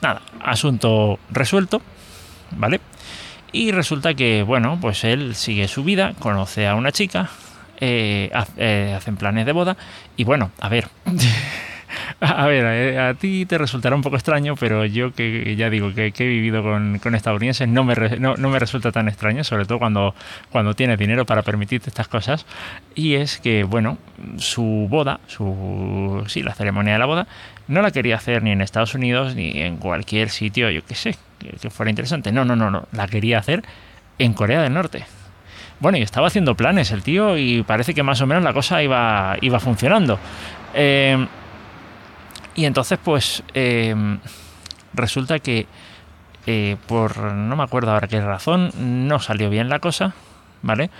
nada, 0.00 0.22
asunto 0.42 1.18
resuelto, 1.28 1.82
¿vale? 2.52 2.80
Y 3.52 3.70
resulta 3.72 4.14
que, 4.14 4.42
bueno, 4.42 4.78
pues 4.80 5.04
él 5.04 5.34
sigue 5.34 5.68
su 5.68 5.84
vida, 5.84 6.14
conoce 6.18 6.66
a 6.66 6.74
una 6.74 6.92
chica, 6.92 7.30
eh, 7.80 8.30
eh, 8.56 8.94
hacen 8.96 9.16
planes 9.16 9.46
de 9.46 9.52
boda 9.52 9.76
y 10.16 10.24
bueno, 10.24 10.50
a 10.60 10.68
ver, 10.68 10.88
A 12.20 12.46
ver, 12.46 12.64
eh, 12.64 12.98
a, 12.98 13.14
ti 13.14 13.46
te 13.46 13.58
resultará 13.58 13.94
un 13.94 14.02
poco 14.02 14.16
extraño, 14.16 14.56
pero 14.56 14.84
yo 14.84 15.12
que 15.12 15.54
ya 15.56 15.70
digo 15.70 15.92
que, 15.94 16.12
he 16.16 16.26
vivido 16.26 16.62
con, 16.62 17.14
estadounidenses 17.14 17.68
no 17.68 17.84
me, 17.84 17.94
no, 18.18 18.36
me 18.36 18.58
resulta 18.58 18.92
tan 18.92 19.08
extraño, 19.08 19.44
sobre 19.44 19.66
todo 19.66 19.78
cuando, 19.78 20.14
cuando 20.50 20.74
tienes 20.74 20.98
dinero 20.98 21.26
para 21.26 21.42
permitirte 21.42 21.90
estas 21.90 22.08
cosas. 22.08 22.46
Y 22.94 23.14
es 23.14 23.38
que, 23.38 23.64
bueno, 23.64 23.98
su 24.38 24.86
boda, 24.90 25.20
su 25.26 26.24
sí, 26.28 26.42
la 26.42 26.54
ceremonia 26.54 26.94
de 26.94 26.98
la 26.98 27.06
boda, 27.06 27.26
no 27.68 27.82
la 27.82 27.90
quería 27.90 28.16
hacer 28.16 28.42
ni 28.42 28.50
en 28.50 28.60
Estados 28.62 28.94
Unidos 28.94 29.34
ni 29.34 29.60
en 29.60 29.76
cualquier 29.76 30.30
sitio, 30.30 30.70
yo 30.70 30.84
qué 30.84 30.94
sé, 30.94 31.16
que, 31.38 31.70
fuera 31.70 31.90
interesante. 31.90 32.32
No, 32.32 32.44
no, 32.44 32.56
no, 32.56 32.70
no, 32.70 32.86
la 32.92 33.06
quería 33.06 33.38
hacer 33.38 33.62
en 34.18 34.32
Corea 34.32 34.62
del 34.62 34.74
Norte. 34.74 35.04
Bueno, 35.78 35.98
y 35.98 36.02
estaba 36.02 36.28
haciendo 36.28 36.54
planes 36.54 36.90
el 36.90 37.02
tío 37.02 37.36
y 37.36 37.62
parece 37.62 37.94
que 37.94 38.02
más 38.02 38.20
o 38.20 38.26
menos 38.26 38.42
la 38.42 38.52
cosa 38.52 38.82
iba, 38.82 39.36
iba 39.40 39.60
funcionando. 39.60 40.18
Eh, 40.74 41.26
y 42.54 42.64
entonces, 42.64 42.98
pues, 43.02 43.42
em, 43.52 44.18
resulta 44.94 45.38
que 45.38 45.66
eh, 46.46 46.76
por 46.86 47.18
no 47.18 47.56
me 47.56 47.64
acuerdo 47.64 47.90
ahora 47.90 48.06
qué 48.06 48.20
razón, 48.20 48.70
no 48.78 49.18
salió 49.18 49.50
bien 49.50 49.68
la 49.68 49.80
cosa, 49.80 50.14
¿vale? 50.62 50.90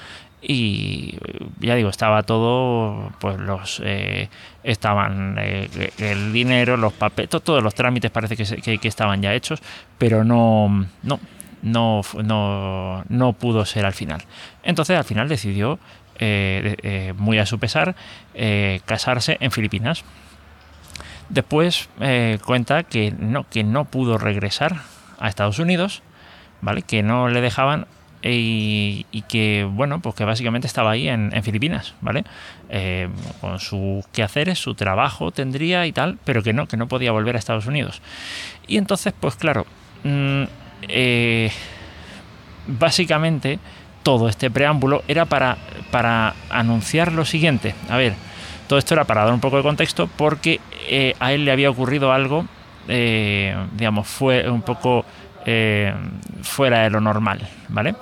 Y 0.43 1.19
ya 1.59 1.75
digo, 1.75 1.88
estaba 1.88 2.23
todo, 2.23 3.12
pues 3.19 3.38
los 3.38 3.81
eh, 3.85 4.28
estaban 4.62 5.37
eh, 5.38 5.69
el 5.99 6.33
dinero, 6.33 6.76
los 6.76 6.93
papeles, 6.93 7.31
todos 7.31 7.62
los 7.62 7.75
trámites 7.75 8.11
parece 8.11 8.37
que, 8.37 8.78
que, 8.78 8.88
estaban 8.88 9.23
ya 9.23 9.35
hechos, 9.35 9.61
pero 9.99 10.23
no, 10.23 10.87
no, 11.02 11.19
no, 11.62 12.02
no, 12.23 13.05
no 13.09 13.33
pudo 13.33 13.64
ser 13.64 13.87
al 13.87 13.95
final. 13.95 14.23
Entonces 14.62 14.97
al 14.97 15.05
final 15.05 15.28
decidió, 15.28 15.78
muy 17.16 17.38
a 17.38 17.47
su 17.47 17.59
pesar, 17.59 17.97
casarse 18.87 19.38
en 19.40 19.50
Filipinas. 19.50 20.05
Después 21.28 21.88
eh, 22.00 22.38
cuenta 22.45 22.85
que 22.85 23.12
no, 23.19 23.49
que 23.49 23.64
no 23.64 23.87
pudo 23.87 24.16
regresar 24.19 24.76
a 25.19 25.28
Estados 25.28 25.59
Unidos, 25.59 26.02
¿vale? 26.61 26.83
Que 26.83 27.02
no 27.02 27.28
le 27.28 27.40
dejaban 27.40 27.87
y, 28.23 29.04
que, 29.28 29.68
bueno, 29.70 30.00
pues 30.00 30.14
que 30.14 30.25
básicamente 30.25 30.66
estaba 30.66 30.90
ahí 30.90 31.08
en, 31.08 31.30
Filipinas, 31.42 31.94
¿vale? 32.00 32.25
Eh, 32.68 33.08
con 33.40 33.58
sus 33.61 34.06
quehaceres, 34.08 34.58
su 34.58 34.75
trabajo 34.75 35.30
tendría 35.30 35.87
y 35.87 35.92
tal, 35.92 36.18
pero 36.25 36.42
que 36.42 36.52
no, 36.52 36.66
que 36.66 36.76
no 36.76 36.88
podía 36.88 37.12
volver 37.12 37.37
a 37.37 37.38
Estados 37.38 37.66
Unidos. 37.66 38.02
Y 38.66 38.78
entonces, 38.78 39.14
pues 39.18 39.37
claro, 39.37 39.66
mm, 40.04 40.44
eh, 40.88 41.50
básicamente 42.66 43.58
todo 44.02 44.28
este 44.28 44.50
preámbulo 44.50 45.02
era 45.08 45.25
para, 45.25 45.58
para 45.90 46.35
anunciar 46.49 47.12
lo 47.12 47.25
siguiente. 47.25 47.75
A 47.88 47.96
ver, 47.96 48.14
todo 48.68 48.78
esto 48.78 48.94
era 48.94 49.04
para 49.04 49.25
dar 49.25 49.35
un 49.35 49.40
poco 49.40 49.56
de 49.56 49.62
contexto 49.62 50.08
porque 50.08 50.61
eh, 50.88 51.14
a 51.20 51.32
él 51.32 51.44
le 51.44 51.52
había 51.52 51.70
ocurrido 51.70 52.12
algo, 52.12 52.46
eh, 52.88 53.56
digamos, 53.76 54.06
fue 54.06 54.49
un 54.49 54.62
poco 54.62 55.04
eh, 55.47 55.95
fuera 56.43 56.83
de 56.83 56.91
lo 56.91 57.00
normal, 57.00 57.49
¿vale? 57.69 57.95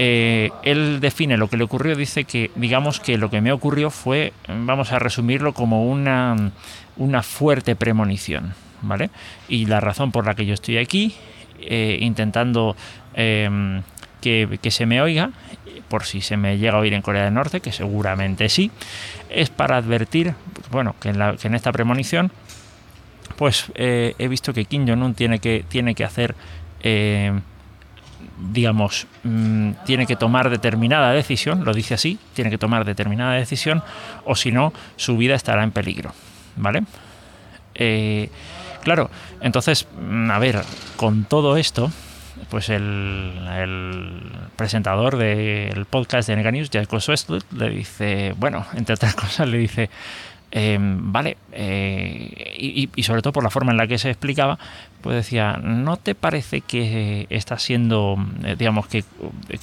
él 0.00 0.98
define 1.00 1.36
lo 1.36 1.48
que 1.48 1.56
le 1.56 1.64
ocurrió, 1.64 1.96
dice 1.96 2.22
que, 2.22 2.52
digamos 2.54 3.00
que 3.00 3.18
lo 3.18 3.30
que 3.30 3.40
me 3.40 3.50
ocurrió 3.50 3.90
fue, 3.90 4.32
vamos 4.46 4.92
a 4.92 5.00
resumirlo 5.00 5.54
como 5.54 5.88
una, 5.88 6.52
una 6.96 7.24
fuerte 7.24 7.74
premonición, 7.74 8.54
¿vale? 8.80 9.10
Y 9.48 9.66
la 9.66 9.80
razón 9.80 10.12
por 10.12 10.24
la 10.24 10.36
que 10.36 10.46
yo 10.46 10.54
estoy 10.54 10.78
aquí, 10.78 11.16
intentando 11.58 12.76
que, 13.16 14.58
que 14.62 14.70
se 14.70 14.86
me 14.86 15.02
oiga, 15.02 15.32
por 15.88 16.04
si 16.04 16.20
se 16.20 16.36
me 16.36 16.58
llega 16.58 16.76
a 16.76 16.80
oír 16.80 16.92
en 16.92 17.02
Corea 17.02 17.24
del 17.24 17.34
Norte, 17.34 17.60
que 17.60 17.72
seguramente 17.72 18.48
sí, 18.48 18.70
es 19.30 19.50
para 19.50 19.76
advertir, 19.76 20.34
bueno, 20.70 20.94
que 21.00 21.08
en, 21.08 21.54
esta 21.54 21.72
premonición, 21.72 22.30
pues 23.36 23.66
eh, 23.74 24.14
he 24.18 24.28
visto 24.28 24.52
que 24.52 24.64
Kim 24.64 24.86
Jong-un 24.86 25.14
tiene 25.14 25.38
que, 25.38 25.64
tiene 25.68 25.94
que 25.94 26.04
hacer, 26.04 26.34
eh, 26.82 27.32
digamos, 28.38 29.06
mm, 29.24 29.70
tiene 29.84 30.06
que 30.06 30.16
tomar 30.16 30.50
determinada 30.50 31.12
decisión, 31.12 31.64
lo 31.64 31.72
dice 31.72 31.94
así, 31.94 32.18
tiene 32.34 32.50
que 32.50 32.58
tomar 32.58 32.84
determinada 32.84 33.34
decisión, 33.34 33.82
o 34.24 34.34
si 34.34 34.52
no, 34.52 34.72
su 34.96 35.16
vida 35.16 35.34
estará 35.34 35.62
en 35.64 35.70
peligro, 35.70 36.12
¿vale? 36.56 36.84
Eh, 37.74 38.30
claro, 38.82 39.10
entonces, 39.40 39.86
mm, 40.00 40.30
a 40.30 40.38
ver, 40.38 40.62
con 40.96 41.24
todo 41.24 41.56
esto, 41.56 41.90
pues 42.50 42.68
el, 42.68 43.32
presentador 44.56 45.16
del 45.16 45.84
podcast 45.86 46.28
de 46.28 46.36
Nega 46.36 46.50
News, 46.50 46.70
Jacob 46.72 47.00
le 47.56 47.70
dice, 47.70 48.34
bueno, 48.36 48.66
entre 48.74 48.94
otras 48.94 49.14
cosas, 49.16 49.48
le 49.48 49.58
dice, 49.58 49.90
em, 50.50 51.12
vale, 51.12 51.36
eh, 51.52 52.54
y, 52.58 53.02
sobre 53.02 53.22
todo 53.22 53.32
por 53.32 53.44
la 53.44 53.50
forma 53.50 53.72
en 53.72 53.78
la 53.78 53.86
que 53.86 53.98
se 53.98 54.10
explicaba, 54.10 54.58
pues 55.02 55.16
decía, 55.16 55.58
¿no 55.62 55.96
te 55.96 56.14
parece 56.14 56.60
que 56.60 57.26
está 57.30 57.58
siendo, 57.58 58.16
eh, 58.44 58.56
digamos, 58.58 58.86
que, 58.86 59.04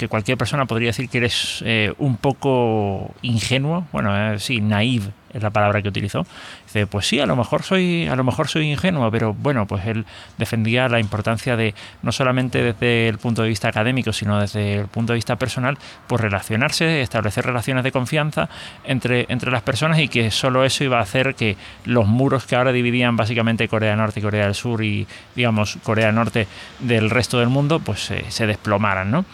cualquier 0.10 0.38
persona 0.38 0.66
podría 0.66 0.90
decir 0.90 1.10
que 1.10 1.18
eres 1.20 1.64
eh, 1.66 1.94
un 1.98 2.18
poco 2.18 3.14
ingenuo? 3.22 3.86
Bueno, 3.92 4.40
sí, 4.40 4.62
naive 4.62 5.12
es 5.36 5.44
la 5.44 5.50
palabra 5.50 5.82
que 5.82 5.90
utilizó. 5.90 6.26
Dice, 6.66 6.88
pues 6.88 7.08
sí, 7.08 7.20
a 7.20 7.26
lo 7.26 7.36
mejor 7.36 7.64
soy, 7.64 8.08
a 8.08 8.16
lo 8.16 8.24
mejor 8.24 8.48
soy 8.48 8.72
ingenuo, 8.72 9.12
pero 9.12 9.34
bueno, 9.34 9.68
pues 9.68 9.86
él 9.86 10.06
defendía 10.38 10.88
la 10.88 11.00
importancia 11.00 11.58
de, 11.58 11.76
no 12.02 12.12
solamente 12.12 12.64
desde 12.64 13.10
el 13.10 13.18
punto 13.18 13.44
de 13.44 13.50
vista 13.50 13.68
académico, 13.68 14.14
sino 14.14 14.40
desde 14.40 14.76
el 14.76 14.88
punto 14.88 15.14
de 15.14 15.18
vista 15.18 15.36
personal, 15.36 15.78
pues 16.08 16.22
relacionarse, 16.22 17.02
establecer 17.02 17.46
relaciones 17.46 17.84
de 17.84 17.92
confianza 17.92 18.50
entre, 18.86 19.26
entre 19.30 19.52
las 19.52 19.62
personas 19.62 20.00
y 20.00 20.08
que 20.08 20.32
solo 20.32 20.64
eso 20.64 20.84
iba 20.84 21.00
a 21.00 21.02
hacer 21.02 21.36
que 21.36 21.58
los 21.84 22.08
muros 22.08 22.46
que 22.46 22.56
ahora 22.56 22.72
dividían 22.72 23.18
básicamente 23.18 23.68
Corea 23.68 23.96
Norte 23.96 24.22
y 24.22 24.24
Corea 24.24 24.46
del 24.46 24.56
Sur 24.56 24.84
y, 24.84 25.06
digamos, 25.36 25.78
Corea 25.84 26.08
del 26.08 26.16
Norte 26.16 26.48
del 26.80 27.10
resto 27.10 27.40
del 27.40 27.50
mundo, 27.50 27.80
pues 27.80 28.12
se 28.30 28.48
desplomaran, 28.48 29.12
¿no? 29.12 29.26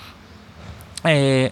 Eh, 1.04 1.52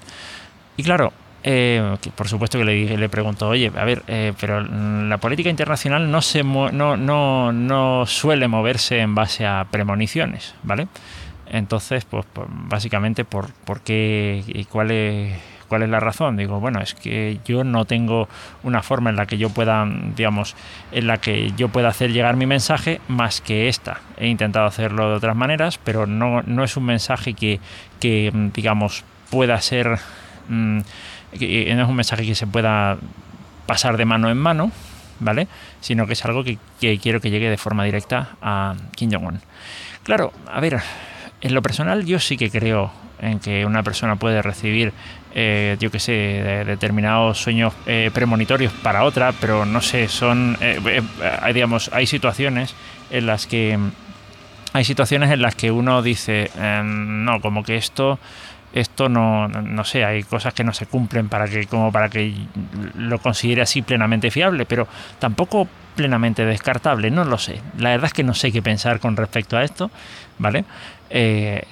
y 0.77 0.83
claro, 0.83 1.13
eh, 1.43 1.95
por 2.15 2.27
supuesto 2.27 2.57
que 2.57 2.65
le, 2.65 2.97
le 2.97 3.09
pregunto, 3.09 3.47
oye, 3.47 3.71
a 3.75 3.85
ver, 3.85 4.03
eh, 4.07 4.33
pero 4.39 4.61
la 4.61 5.17
política 5.17 5.49
internacional 5.49 6.11
no, 6.11 6.21
se 6.21 6.43
no, 6.43 6.97
no, 6.97 8.05
suele 8.05 8.47
moverse 8.47 8.99
en 8.99 9.15
base 9.15 9.45
a 9.45 9.65
premoniciones, 9.71 10.55
¿vale? 10.63 10.87
Entonces, 11.47 12.05
pues, 12.05 12.25
pues 12.31 12.47
básicamente, 12.49 13.25
¿por, 13.25 13.51
qué 13.83 14.43
y 14.47 14.65
cuál 14.65 14.91
es, 14.91 15.33
cuál 15.67 15.83
es 15.83 15.89
la 15.89 16.01
razón? 16.01 16.35
Digo, 16.35 16.59
bueno, 16.59 16.81
es 16.81 16.93
que 16.93 17.39
yo 17.45 17.63
no 17.63 17.85
tengo 17.85 18.27
una 18.63 18.83
forma 18.83 19.09
en 19.09 19.15
la 19.15 19.25
que 19.25 19.37
yo 19.37 19.49
pueda, 19.49 19.87
digamos, 20.15 20.55
en 20.91 21.07
la 21.07 21.19
que 21.19 21.51
yo 21.55 21.69
pueda 21.69 21.87
hacer 21.87 22.11
llegar 22.11 22.35
mi 22.35 22.45
mensaje 22.45 22.99
más 23.07 23.39
que 23.39 23.69
esta. 23.69 24.01
He 24.17 24.27
intentado 24.27 24.65
hacerlo 24.65 25.09
de 25.09 25.15
otras 25.15 25.35
maneras, 25.35 25.79
pero 25.83 26.05
no, 26.05 26.41
es 26.63 26.77
un 26.77 26.85
mensaje 26.85 27.33
que, 27.33 27.59
que 27.99 28.31
digamos, 28.53 29.03
pueda 29.31 29.59
ser, 29.61 29.97
mm, 31.33 31.75
no 31.75 31.83
es 31.83 31.89
un 31.89 31.95
mensaje 31.95 32.25
que 32.25 32.35
se 32.35 32.47
pueda 32.47 32.97
pasar 33.65 33.97
de 33.97 34.05
mano 34.05 34.29
en 34.29 34.37
mano, 34.37 34.71
¿vale? 35.19 35.47
Sino 35.81 36.07
que 36.07 36.13
es 36.13 36.25
algo 36.25 36.43
que, 36.43 36.57
quiero 36.79 37.21
que 37.21 37.29
llegue 37.29 37.49
de 37.49 37.57
forma 37.57 37.83
directa 37.83 38.29
a 38.41 38.75
Kim 38.95 39.11
Jong-un. 39.11 39.39
Claro, 40.03 40.33
a 40.51 40.59
ver, 40.59 40.79
en 41.41 41.53
lo 41.53 41.61
personal 41.61 42.05
yo 42.05 42.19
sí 42.19 42.37
que 42.37 42.49
creo 42.49 42.91
en 43.21 43.39
que 43.39 43.65
una 43.65 43.83
persona 43.83 44.15
puede 44.15 44.41
recibir, 44.41 44.93
eh, 45.35 45.77
yo 45.79 45.91
que 45.91 45.99
sé, 45.99 46.63
determinados 46.65 47.37
sueños 47.37 47.73
eh, 47.85 48.09
premonitorios 48.13 48.71
para 48.71 49.03
otra, 49.03 49.33
pero 49.33 49.65
no 49.65 49.81
sé, 49.81 50.07
son, 50.07 50.57
eh, 50.61 51.01
digamos, 51.53 51.91
hay 51.93 52.07
situaciones 52.07 52.73
en 53.11 53.25
las 53.25 53.45
que 53.45 53.77
hay 54.71 54.83
situaciones 54.83 55.31
en 55.31 55.41
las 55.41 55.55
que 55.55 55.71
uno 55.71 56.01
dice, 56.01 56.51
em, 56.55 57.25
no, 57.25 57.41
como 57.41 57.63
que 57.63 57.75
esto 57.75 58.19
esto 58.73 59.09
no, 59.09 59.47
no 59.47 59.83
sé, 59.83 60.05
hay 60.05 60.23
cosas 60.23 60.53
que 60.53 60.63
no 60.63 60.73
se 60.73 60.85
cumplen 60.85 61.29
para 61.29 61.47
que, 61.47 61.65
como 61.65 61.91
para 61.91 62.09
que 62.09 62.33
lo 62.95 63.19
considere 63.19 63.61
así 63.61 63.81
plenamente 63.81 64.31
fiable, 64.31 64.65
pero 64.65 64.87
tampoco 65.19 65.67
plenamente 65.95 66.45
descartable, 66.45 67.11
no 67.11 67.25
lo 67.25 67.37
sé. 67.37 67.61
La 67.77 67.89
verdad 67.89 68.07
es 68.07 68.13
que 68.13 68.23
no 68.23 68.33
sé 68.33 68.51
qué 68.51 68.61
pensar 68.61 68.99
con 68.99 69.17
respecto 69.17 69.57
a 69.57 69.63
esto, 69.63 69.91
¿vale? 70.37 70.65
Eh, 71.09 71.63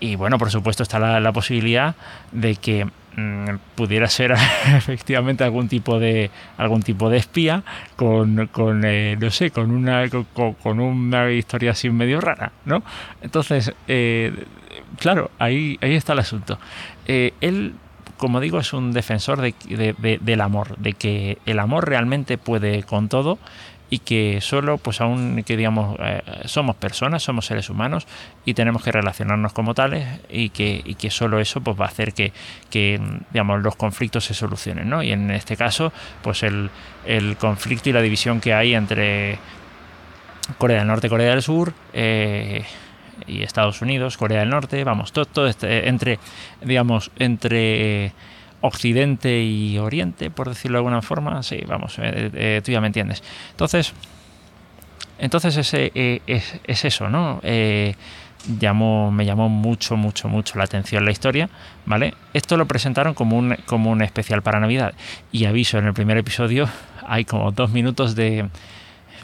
y 0.00 0.16
bueno, 0.16 0.38
por 0.38 0.50
supuesto 0.50 0.82
está 0.82 0.98
la, 0.98 1.32
posibilidad 1.32 1.94
de 2.32 2.56
que 2.56 2.84
mm, 3.16 3.56
pudiera 3.74 4.08
ser 4.08 4.34
efectivamente 4.76 5.44
algún 5.44 5.68
tipo 5.68 5.98
de 5.98 6.30
algún 6.58 6.82
tipo 6.82 7.08
de 7.08 7.18
espía 7.18 7.62
con, 7.96 8.48
con 8.48 8.82
eh, 8.84 9.16
no 9.18 9.30
sé 9.30 9.50
con 9.50 9.70
una 9.70 10.04
con, 10.10 10.80
una 10.80 11.30
historia 11.30 11.70
así 11.70 11.88
medio 11.88 12.20
rara 12.20 12.52
no 12.66 12.82
entonces 13.22 13.72
eh, 13.88 14.32
claro, 14.98 15.30
ahí, 15.38 15.78
ahí 15.80 15.94
está 15.94 16.12
el 16.12 16.20
asunto. 16.20 16.58
Eh, 17.06 17.34
él, 17.40 17.74
como 18.16 18.40
digo, 18.40 18.58
es 18.58 18.72
un 18.72 18.92
defensor 18.92 19.40
del 19.40 20.40
amor, 20.40 20.76
de 20.78 20.92
que 20.94 21.38
el 21.46 21.58
amor 21.58 21.88
realmente 21.88 22.38
puede 22.38 22.82
con 22.82 23.08
todo 23.08 23.38
y 23.88 24.00
que 24.00 24.40
solo, 24.40 24.78
pues 24.78 25.00
aún 25.00 25.42
que 25.44 25.56
digamos, 25.56 25.96
eh, 26.00 26.22
somos 26.46 26.74
personas, 26.76 27.22
somos 27.22 27.46
seres 27.46 27.70
humanos 27.70 28.06
y 28.44 28.54
tenemos 28.54 28.82
que 28.82 28.90
relacionarnos 28.90 29.52
como 29.52 29.74
tales 29.74 30.06
y 30.28 30.48
que, 30.50 30.82
y 30.84 30.96
que 30.96 31.10
solo 31.10 31.38
eso 31.38 31.60
pues 31.60 31.78
va 31.78 31.84
a 31.84 31.88
hacer 31.88 32.12
que, 32.12 32.32
digamos, 33.30 33.62
los 33.62 33.76
conflictos 33.76 34.24
se 34.24 34.34
solucionen, 34.34 34.88
¿no? 34.88 35.02
Y 35.02 35.12
en 35.12 35.30
este 35.30 35.56
caso, 35.56 35.92
pues 36.22 36.42
el, 36.42 36.70
el 37.06 37.36
conflicto 37.36 37.90
y 37.90 37.92
la 37.92 38.02
división 38.02 38.40
que 38.40 38.54
hay 38.54 38.74
entre 38.74 39.38
Corea 40.58 40.78
del 40.78 40.88
Norte 40.88 41.06
y 41.06 41.10
Corea 41.10 41.30
del 41.30 41.42
Sur, 41.42 41.72
eh, 41.92 42.64
y 43.26 43.42
Estados 43.42 43.82
Unidos, 43.82 44.16
Corea 44.16 44.40
del 44.40 44.50
Norte, 44.50 44.82
vamos, 44.84 45.12
todo, 45.12 45.24
todo 45.24 45.46
este, 45.46 45.88
entre, 45.88 46.18
digamos, 46.62 47.10
entre 47.18 48.12
Occidente 48.60 49.42
y 49.42 49.78
Oriente, 49.78 50.30
por 50.30 50.48
decirlo 50.48 50.76
de 50.76 50.80
alguna 50.80 51.02
forma, 51.02 51.42
sí, 51.42 51.62
vamos, 51.66 51.98
eh, 51.98 52.30
eh, 52.34 52.62
tú 52.64 52.72
ya 52.72 52.80
me 52.80 52.88
entiendes. 52.88 53.22
Entonces, 53.50 53.92
entonces 55.18 55.56
ese, 55.56 55.92
eh, 55.94 56.20
es, 56.26 56.84
eso, 56.84 57.08
¿no? 57.08 57.40
llamó, 58.60 59.10
me 59.10 59.24
llamó 59.24 59.48
mucho, 59.48 59.96
mucho, 59.96 60.28
mucho 60.28 60.58
la 60.58 60.64
atención 60.64 61.04
la 61.04 61.10
historia, 61.10 61.48
¿vale? 61.84 62.14
Esto 62.32 62.56
lo 62.56 62.66
presentaron 62.66 63.14
como 63.14 63.36
un, 63.36 63.56
como 63.66 63.90
un 63.90 64.02
especial 64.02 64.42
para 64.42 64.60
Navidad. 64.60 64.94
Y 65.32 65.46
aviso, 65.46 65.78
en 65.78 65.86
el 65.86 65.94
primer 65.94 66.16
episodio 66.16 66.68
hay 67.06 67.24
como 67.24 67.50
dos 67.52 67.70
minutos 67.70 68.14
de 68.14 68.48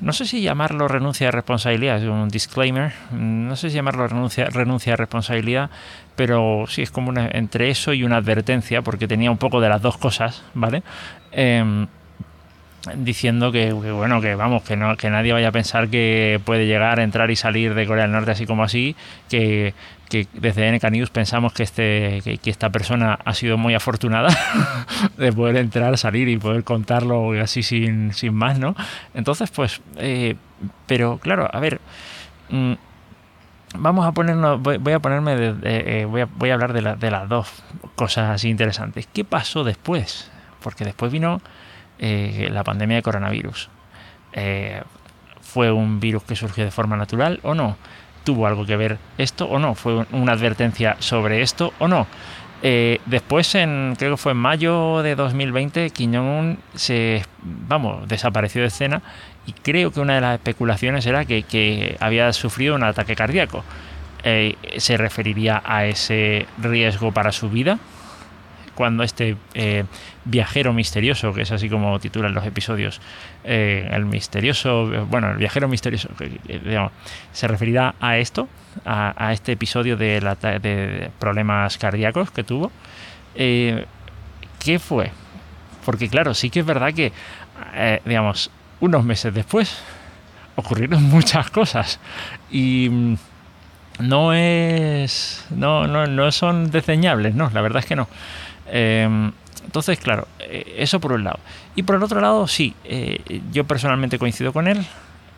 no 0.02 0.12
sé 0.12 0.26
si 0.26 0.42
llamarlo 0.42 0.88
renuncia 0.88 1.28
de 1.28 1.30
responsabilidad, 1.30 2.02
es 2.02 2.08
un 2.08 2.28
disclaimer, 2.28 2.92
no 3.12 3.54
sé 3.54 3.70
si 3.70 3.76
llamarlo 3.76 4.08
renuncia, 4.08 4.46
renuncia 4.46 4.94
de 4.94 4.96
responsabilidad, 4.96 5.70
pero 6.16 6.64
sí 6.66 6.82
es 6.82 6.90
como 6.90 7.08
una, 7.08 7.28
entre 7.32 7.70
eso 7.70 7.92
y 7.92 8.02
una 8.02 8.16
advertencia, 8.16 8.82
porque 8.82 9.06
tenía 9.06 9.30
un 9.30 9.38
poco 9.38 9.60
de 9.60 9.68
las 9.68 9.80
dos 9.80 9.96
cosas, 9.98 10.42
¿vale? 10.54 10.82
Em, 11.30 11.86
diciendo 12.96 13.52
que, 13.52 13.72
bueno 13.72 14.20
que 14.20 14.34
vamos 14.34 14.62
que 14.64 14.76
no 14.76 14.96
que 14.96 15.08
nadie 15.08 15.32
vaya 15.32 15.48
a 15.48 15.52
pensar 15.52 15.88
que 15.88 16.40
puede 16.44 16.66
llegar 16.66 16.98
entrar 16.98 17.30
y 17.30 17.36
salir 17.36 17.74
de 17.74 17.86
Corea 17.86 18.04
del 18.04 18.12
Norte 18.12 18.32
así 18.32 18.44
como 18.44 18.64
así 18.64 18.96
que, 19.28 19.74
que 20.08 20.26
desde 20.32 20.70
NK 20.72 20.90
News 20.90 21.10
pensamos 21.10 21.52
que 21.52 21.62
este 21.62 22.22
que, 22.24 22.50
esta 22.50 22.70
persona 22.70 23.18
ha 23.24 23.34
sido 23.34 23.56
muy 23.56 23.74
afortunada 23.74 24.30
de 25.16 25.32
poder 25.32 25.56
entrar 25.56 25.96
salir 25.96 26.28
y 26.28 26.38
poder 26.38 26.64
contarlo 26.64 27.32
así 27.40 27.62
sin, 27.62 28.12
sin 28.14 28.34
más 28.34 28.58
no 28.58 28.74
entonces 29.14 29.50
pues 29.50 29.80
eh, 29.98 30.34
pero 30.86 31.18
claro 31.18 31.48
a 31.52 31.60
ver 31.60 31.80
mm, 32.50 32.72
vamos 33.78 34.06
a 34.06 34.12
ponernos 34.12 34.60
voy, 34.60 34.92
a 34.92 34.98
ponerme 34.98 35.36
de, 35.36 35.54
eh, 35.62 36.04
voy, 36.04 36.22
a, 36.22 36.26
voy 36.26 36.50
a 36.50 36.54
hablar 36.54 36.72
de, 36.72 36.96
de 36.96 37.10
las 37.10 37.28
dos 37.28 37.48
cosas 37.94 38.44
interesantes. 38.44 39.08
Qué 39.12 39.24
pasó 39.24 39.64
después 39.64 40.30
porque 40.62 40.84
después 40.84 41.10
vino 41.12 41.40
eh, 42.04 42.48
la 42.50 42.64
pandemia 42.64 42.96
de 42.96 43.02
coronavirus. 43.02 43.68
Eh, 44.32 44.82
¿Fue 45.40 45.70
un 45.70 46.00
virus 46.00 46.24
que 46.24 46.34
surgió 46.34 46.64
de 46.64 46.72
forma 46.72 46.96
natural 46.96 47.38
o 47.44 47.54
no? 47.54 47.76
¿Tuvo 48.24 48.48
algo 48.48 48.66
que 48.66 48.76
ver 48.76 48.98
esto 49.18 49.46
o 49.46 49.60
no? 49.60 49.76
¿Fue 49.76 50.04
una 50.10 50.32
advertencia 50.32 50.96
sobre 50.98 51.42
esto 51.42 51.72
o 51.78 51.86
no? 51.86 52.08
Eh, 52.64 52.98
después, 53.06 53.54
en, 53.54 53.94
creo 53.96 54.14
que 54.14 54.16
fue 54.16 54.32
en 54.32 54.38
mayo 54.38 55.00
de 55.04 55.14
2020, 55.14 55.90
Kim 55.90 56.12
Jong-un 56.12 56.58
se, 56.74 57.22
vamos, 57.40 58.08
desapareció 58.08 58.62
de 58.62 58.68
escena 58.68 59.00
y 59.46 59.52
creo 59.52 59.92
que 59.92 60.00
una 60.00 60.16
de 60.16 60.22
las 60.22 60.34
especulaciones 60.34 61.06
era 61.06 61.24
que, 61.24 61.96
había 62.00 62.32
sufrido 62.32 62.74
un 62.74 62.82
ataque 62.82 63.14
cardíaco. 63.14 63.62
se 64.24 64.96
referiría 64.96 65.62
a 65.64 65.86
ese 65.86 66.48
riesgo 66.58 67.12
para 67.12 67.30
su 67.30 67.48
vida 67.48 67.78
cuando 68.82 69.04
este 69.04 69.36
eh, 69.54 69.84
viajero 70.24 70.72
misterioso, 70.72 71.32
que 71.32 71.42
es 71.42 71.52
así 71.52 71.68
como 71.68 72.00
titulan 72.00 72.34
los 72.34 72.44
episodios, 72.44 73.00
eh, 73.44 73.88
el 73.92 74.06
misterioso, 74.06 75.06
bueno, 75.06 75.30
el 75.30 75.36
viajero 75.36 75.68
misterioso, 75.68 76.08
se 77.32 77.46
referirá 77.46 77.94
a 78.00 78.18
esto, 78.18 78.48
a, 78.84 79.32
este 79.32 79.52
episodio 79.52 79.96
de, 79.96 80.18
de, 80.60 81.10
problemas 81.20 81.78
cardíacos 81.78 82.32
que 82.32 82.42
tuvo. 82.42 82.72
Eh, 83.36 83.86
¿Qué 84.58 84.80
fue? 84.80 85.12
Porque 85.86 86.08
claro, 86.08 86.34
sí 86.34 86.50
que 86.50 86.58
es 86.58 86.66
verdad 86.66 86.92
que, 86.92 87.12
digamos, 88.04 88.50
unos 88.80 89.04
meses 89.04 89.32
después 89.32 89.80
ocurrieron 90.56 91.04
muchas 91.08 91.50
cosas 91.50 92.00
y 92.50 92.88
mm, 92.90 93.16
no 94.00 94.32
es 94.32 95.46
no, 95.50 95.86
no, 95.86 96.06
no 96.06 96.32
son 96.32 96.72
desdeñables, 96.72 97.36
no, 97.36 97.48
la 97.54 97.60
verdad 97.60 97.78
es 97.78 97.86
que 97.86 97.94
no. 97.94 98.08
Em, 98.72 99.32
entonces, 99.64 99.98
claro, 99.98 100.26
eh, 100.40 100.76
eso 100.78 100.98
por 100.98 101.12
un 101.12 101.24
lado. 101.24 101.38
Y 101.76 101.82
por 101.82 101.96
el 101.96 102.02
otro 102.02 102.20
lado, 102.20 102.48
sí, 102.48 102.74
eh, 102.84 103.42
yo 103.52 103.64
personalmente 103.64 104.18
coincido 104.18 104.52
con 104.52 104.66
él 104.66 104.84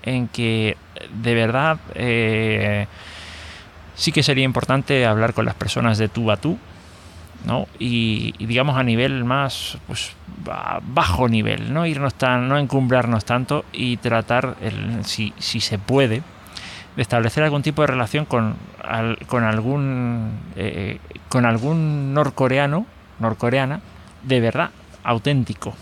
en 0.05 0.29
que 0.29 0.77
de 1.23 1.35
verdad 1.35 1.79
eh, 1.95 2.87
sí 3.97 4.13
que 4.13 4.23
sería 4.23 4.45
importante 4.45 5.05
hablar 5.05 5.35
con 5.35 5.45
las 5.45 5.55
personas 5.55 5.99
de 5.99 6.09
tú 6.09 6.31
a 6.31 6.37
tú, 6.37 6.59
¿no? 7.45 7.67
Y, 7.79 8.35
digamos 8.39 8.79
a 8.79 8.83
nivel 8.83 9.25
más 9.25 9.79
pues, 9.87 10.13
bajo 10.83 11.29
nivel, 11.29 11.73
no 11.73 11.87
irnos 11.87 12.15
tan, 12.15 12.49
no 12.49 12.57
encumbrarnos 12.57 13.25
tanto 13.25 13.65
y 13.73 13.97
tratar, 13.97 14.57
el, 14.63 15.05
si, 15.05 15.35
si 15.39 15.61
se 15.61 15.79
puede, 15.79 16.23
de 16.97 17.03
establecer 17.03 17.43
algún 17.43 17.63
tipo 17.63 17.83
de 17.83 17.89
relación 17.89 18.25
con, 18.25 18.55
con 19.27 19.43
algún 19.43 20.39
con 21.29 21.47
algún 21.47 22.15
norcoreano 22.15 22.87
norcoreana 23.19 23.81
de 24.23 24.41
verdad, 24.41 24.71
auténtico, 25.03 25.75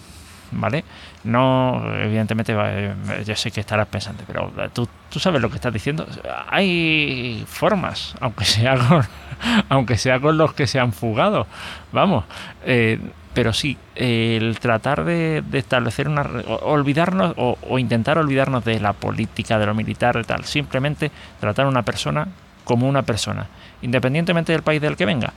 ¿vale? 0.50 0.84
No, 1.24 1.82
evidentemente, 1.94 2.54
eh, 2.56 2.94
yo 3.24 3.36
sé 3.36 3.50
que 3.50 3.60
estarás 3.60 3.86
pensando, 3.86 4.24
pero 4.26 4.52
¿tú, 4.72 4.88
tú 5.08 5.20
sabes 5.20 5.40
lo 5.40 5.48
que 5.48 5.56
estás 5.56 5.72
diciendo. 5.72 6.06
Hay 6.48 7.44
formas, 7.46 8.14
aunque 8.20 8.44
sea 8.44 8.76
con, 8.76 9.02
aunque 9.68 9.96
sea 9.96 10.20
con 10.20 10.36
los 10.36 10.52
que 10.54 10.66
se 10.66 10.80
han 10.80 10.92
fugado. 10.92 11.46
Vamos, 11.92 12.24
eh, 12.64 12.98
pero 13.34 13.52
sí, 13.52 13.78
el 13.94 14.58
tratar 14.58 15.04
de, 15.04 15.42
establecer 15.52 16.08
una. 16.08 16.22
olvidarnos 16.62 17.34
o, 17.36 17.78
intentar 17.78 18.18
olvidarnos 18.18 18.64
de 18.64 18.80
la 18.80 18.92
política, 18.92 19.58
de 19.58 19.66
lo 19.66 19.74
militar, 19.74 20.18
y 20.20 20.24
tal. 20.24 20.44
Simplemente 20.44 21.10
tratar 21.40 21.66
a 21.66 21.68
una 21.68 21.82
persona 21.82 22.28
como 22.64 22.88
una 22.88 23.02
persona, 23.02 23.46
independientemente 23.80 24.52
del 24.52 24.62
país 24.62 24.80
del 24.80 24.96
que 24.96 25.06
venga. 25.06 25.32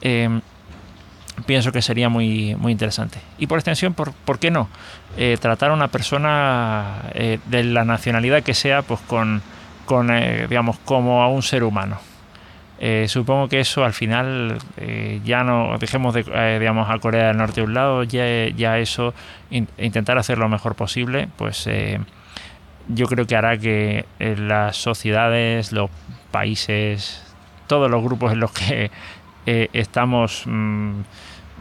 Em, 0.00 0.40
pienso 1.46 1.72
que 1.72 1.82
sería 1.82 2.08
muy, 2.08 2.54
muy 2.56 2.72
interesante. 2.72 3.18
Y 3.38 3.46
por 3.46 3.58
extensión, 3.58 3.94
¿por, 3.94 4.12
por 4.12 4.38
qué 4.38 4.50
no? 4.50 4.68
Eh, 5.16 5.36
tratar 5.40 5.70
a 5.70 5.74
una 5.74 5.88
persona 5.88 7.02
eh, 7.14 7.38
de 7.46 7.64
la 7.64 7.84
nacionalidad 7.84 8.42
que 8.42 8.54
sea, 8.54 8.82
pues 8.82 9.00
con, 9.00 9.42
con 9.84 10.10
eh, 10.10 10.46
digamos, 10.48 10.78
como 10.84 11.22
a 11.22 11.28
un 11.28 11.42
ser 11.42 11.64
humano. 11.64 11.98
supongo 13.08 13.48
que 13.48 13.60
eso 13.60 13.84
al 13.84 13.92
final 13.92 14.58
ya 15.24 15.42
no 15.42 15.76
dejemos 15.78 16.14
de, 16.14 16.22
digamos, 16.60 16.88
a 16.88 16.98
Corea 17.00 17.28
del 17.28 17.36
Norte 17.36 17.60
a 17.60 17.64
un 17.64 17.74
lado, 17.74 18.04
ya, 18.04 18.48
ya 18.54 18.78
eso, 18.78 19.14
intentar 19.50 20.16
hacer 20.18 20.38
lo 20.38 20.48
mejor 20.48 20.76
posible, 20.76 21.28
pues 21.36 21.68
yo 22.86 23.06
creo 23.06 23.26
que 23.26 23.34
hará 23.34 23.58
que 23.58 24.04
las 24.20 24.76
sociedades, 24.76 25.72
los 25.72 25.90
países, 26.30 27.20
todos 27.66 27.90
los 27.90 28.02
grupos 28.02 28.32
en 28.32 28.40
los 28.40 28.52
que 28.52 28.90
estamos 29.72 30.42
mm, 30.46 31.00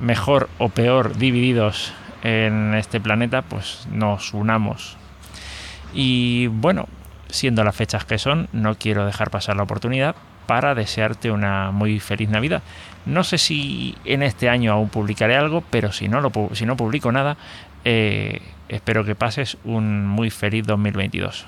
mejor 0.01 0.49
o 0.57 0.69
peor 0.69 1.17
divididos 1.17 1.93
en 2.23 2.73
este 2.73 2.99
planeta, 2.99 3.41
pues 3.41 3.87
nos 3.91 4.33
unamos. 4.33 4.97
Y 5.93 6.47
bueno, 6.47 6.87
siendo 7.29 7.63
las 7.63 7.75
fechas 7.75 8.05
que 8.05 8.17
son, 8.17 8.49
no 8.51 8.75
quiero 8.75 9.05
dejar 9.05 9.29
pasar 9.29 9.55
la 9.55 9.63
oportunidad 9.63 10.15
para 10.47 10.75
desearte 10.75 11.31
una 11.31 11.71
muy 11.71 11.99
feliz 11.99 12.29
Navidad. 12.29 12.61
No 13.05 13.23
sé 13.23 13.37
si 13.37 13.95
en 14.05 14.23
este 14.23 14.49
año 14.49 14.71
aún 14.73 14.89
publicaré 14.89 15.35
algo, 15.35 15.63
pero 15.69 15.91
si 15.91 16.07
no, 16.07 16.31
si 16.53 16.65
no 16.65 16.77
publico 16.77 17.11
nada, 17.11 17.37
eh, 17.85 18.41
espero 18.69 19.05
que 19.05 19.15
pases 19.15 19.57
un 19.63 20.05
muy 20.05 20.29
feliz 20.29 20.65
2022. 20.65 21.45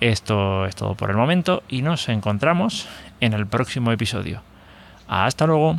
Esto 0.00 0.66
es 0.66 0.74
todo 0.74 0.96
por 0.96 1.10
el 1.10 1.16
momento 1.16 1.62
y 1.68 1.82
nos 1.82 2.08
encontramos 2.08 2.88
en 3.20 3.32
el 3.32 3.46
próximo 3.46 3.92
episodio. 3.92 4.42
Hasta 5.06 5.46
luego. 5.46 5.76